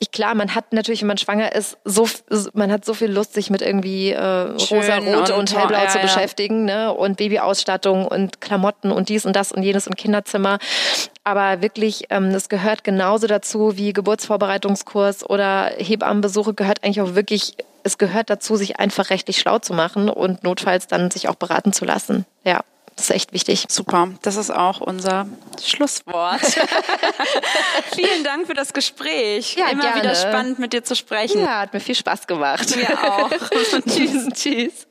ich, 0.00 0.10
klar, 0.10 0.34
man 0.34 0.54
hat 0.54 0.72
natürlich, 0.72 1.00
wenn 1.02 1.08
man 1.08 1.18
schwanger 1.18 1.54
ist, 1.54 1.76
so, 1.84 2.08
man 2.52 2.70
hat 2.70 2.84
so 2.84 2.94
viel 2.94 3.10
Lust, 3.10 3.34
sich 3.34 3.50
mit 3.50 3.62
irgendwie 3.62 4.10
äh, 4.10 4.20
rosa, 4.20 4.98
rote 4.98 5.34
und, 5.34 5.40
und 5.40 5.56
hellblau 5.56 5.82
ja, 5.82 5.88
zu 5.88 5.98
beschäftigen, 5.98 6.64
ne? 6.64 6.92
Und 6.92 7.16
Babyausstattung 7.16 8.06
und 8.06 8.40
Klamotten 8.40 8.92
und 8.92 9.08
dies 9.08 9.26
und 9.26 9.34
das 9.34 9.52
und 9.52 9.62
jenes 9.62 9.86
und 9.86 9.96
Kinderzimmer. 9.96 10.58
Aber 11.24 11.62
wirklich, 11.62 12.04
ähm, 12.10 12.32
das 12.32 12.48
gehört 12.48 12.84
genauso 12.84 13.26
dazu 13.26 13.76
wie 13.76 13.92
Geburtsvorbereitungskurs 13.92 15.28
oder 15.28 15.72
Hebammenbesuche 15.76 16.54
gehört 16.54 16.84
eigentlich 16.84 17.00
auch 17.00 17.14
wirklich 17.14 17.56
es 17.84 17.96
gehört 17.96 18.28
dazu, 18.28 18.56
sich 18.56 18.78
einfach 18.78 19.10
rechtlich 19.10 19.38
schlau 19.38 19.58
zu 19.58 19.72
machen 19.72 20.08
und 20.10 20.42
notfalls 20.42 20.88
dann 20.88 21.10
sich 21.10 21.28
auch 21.28 21.36
beraten 21.36 21.72
zu 21.72 21.84
lassen. 21.84 22.26
Ja. 22.44 22.60
Das 22.98 23.10
ist 23.10 23.14
echt 23.14 23.32
wichtig. 23.32 23.66
Super. 23.68 24.08
Das 24.22 24.34
ist 24.34 24.50
auch 24.50 24.80
unser 24.80 25.28
Schlusswort. 25.62 26.40
Vielen 27.94 28.24
Dank 28.24 28.48
für 28.48 28.54
das 28.54 28.72
Gespräch. 28.72 29.54
Ja, 29.54 29.68
Immer 29.68 29.82
gerne. 29.82 30.02
wieder 30.02 30.14
spannend 30.16 30.58
mit 30.58 30.72
dir 30.72 30.82
zu 30.82 30.96
sprechen. 30.96 31.40
Ja, 31.40 31.60
hat 31.60 31.72
mir 31.72 31.78
viel 31.78 31.94
Spaß 31.94 32.26
gemacht. 32.26 32.74
Mir 32.74 32.90
auch. 33.00 33.30
tschüss. 33.86 34.28
Tschüss. 34.34 34.86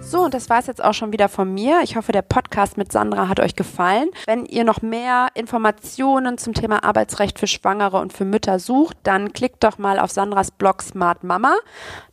So, 0.00 0.20
und 0.24 0.34
das 0.34 0.48
war 0.48 0.58
es 0.58 0.66
jetzt 0.66 0.82
auch 0.82 0.92
schon 0.94 1.12
wieder 1.12 1.28
von 1.28 1.52
mir. 1.52 1.80
Ich 1.82 1.96
hoffe, 1.96 2.12
der 2.12 2.22
Podcast 2.22 2.76
mit 2.78 2.90
Sandra 2.90 3.28
hat 3.28 3.40
euch 3.40 3.54
gefallen. 3.54 4.08
Wenn 4.26 4.44
ihr 4.46 4.64
noch 4.64 4.80
mehr 4.80 5.28
Informationen 5.34 6.36
zum 6.38 6.52
Thema 6.52 6.84
Arbeitsrecht 6.84 7.38
für 7.38 7.46
Schwangere 7.46 7.98
und 7.98 8.12
für 8.12 8.26
Mütter 8.26 8.58
sucht, 8.58 8.96
dann 9.04 9.32
klickt 9.32 9.64
doch 9.64 9.76
mal 9.78 9.98
auf 9.98 10.10
Sandras 10.10 10.50
Blog 10.50 10.82
Smart 10.82 11.24
Mama. 11.24 11.56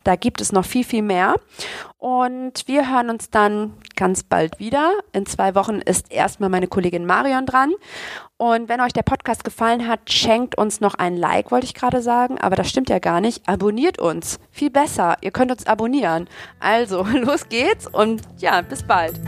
Da 0.02 0.16
gibt 0.16 0.40
es 0.40 0.52
noch 0.52 0.64
viel, 0.64 0.84
viel 0.84 1.02
mehr. 1.02 1.34
Und 2.00 2.66
wir 2.66 2.90
hören 2.90 3.10
uns 3.10 3.28
dann 3.28 3.74
ganz 3.94 4.22
bald 4.22 4.58
wieder. 4.58 4.94
In 5.12 5.26
zwei 5.26 5.54
Wochen 5.54 5.80
ist 5.80 6.10
erstmal 6.10 6.48
meine 6.48 6.66
Kollegin 6.66 7.04
Marion 7.04 7.44
dran. 7.44 7.72
Und 8.38 8.70
wenn 8.70 8.80
euch 8.80 8.94
der 8.94 9.02
Podcast 9.02 9.44
gefallen 9.44 9.86
hat, 9.86 10.10
schenkt 10.10 10.56
uns 10.56 10.80
noch 10.80 10.94
ein 10.94 11.14
Like, 11.14 11.50
wollte 11.50 11.66
ich 11.66 11.74
gerade 11.74 12.00
sagen. 12.00 12.38
Aber 12.40 12.56
das 12.56 12.70
stimmt 12.70 12.88
ja 12.88 13.00
gar 13.00 13.20
nicht. 13.20 13.46
Abonniert 13.46 13.98
uns. 13.98 14.40
Viel 14.50 14.70
besser. 14.70 15.18
Ihr 15.20 15.30
könnt 15.30 15.50
uns 15.50 15.66
abonnieren. 15.66 16.26
Also, 16.58 17.02
los 17.12 17.50
geht's 17.50 17.86
und 17.86 18.22
ja, 18.38 18.62
bis 18.62 18.82
bald. 18.82 19.20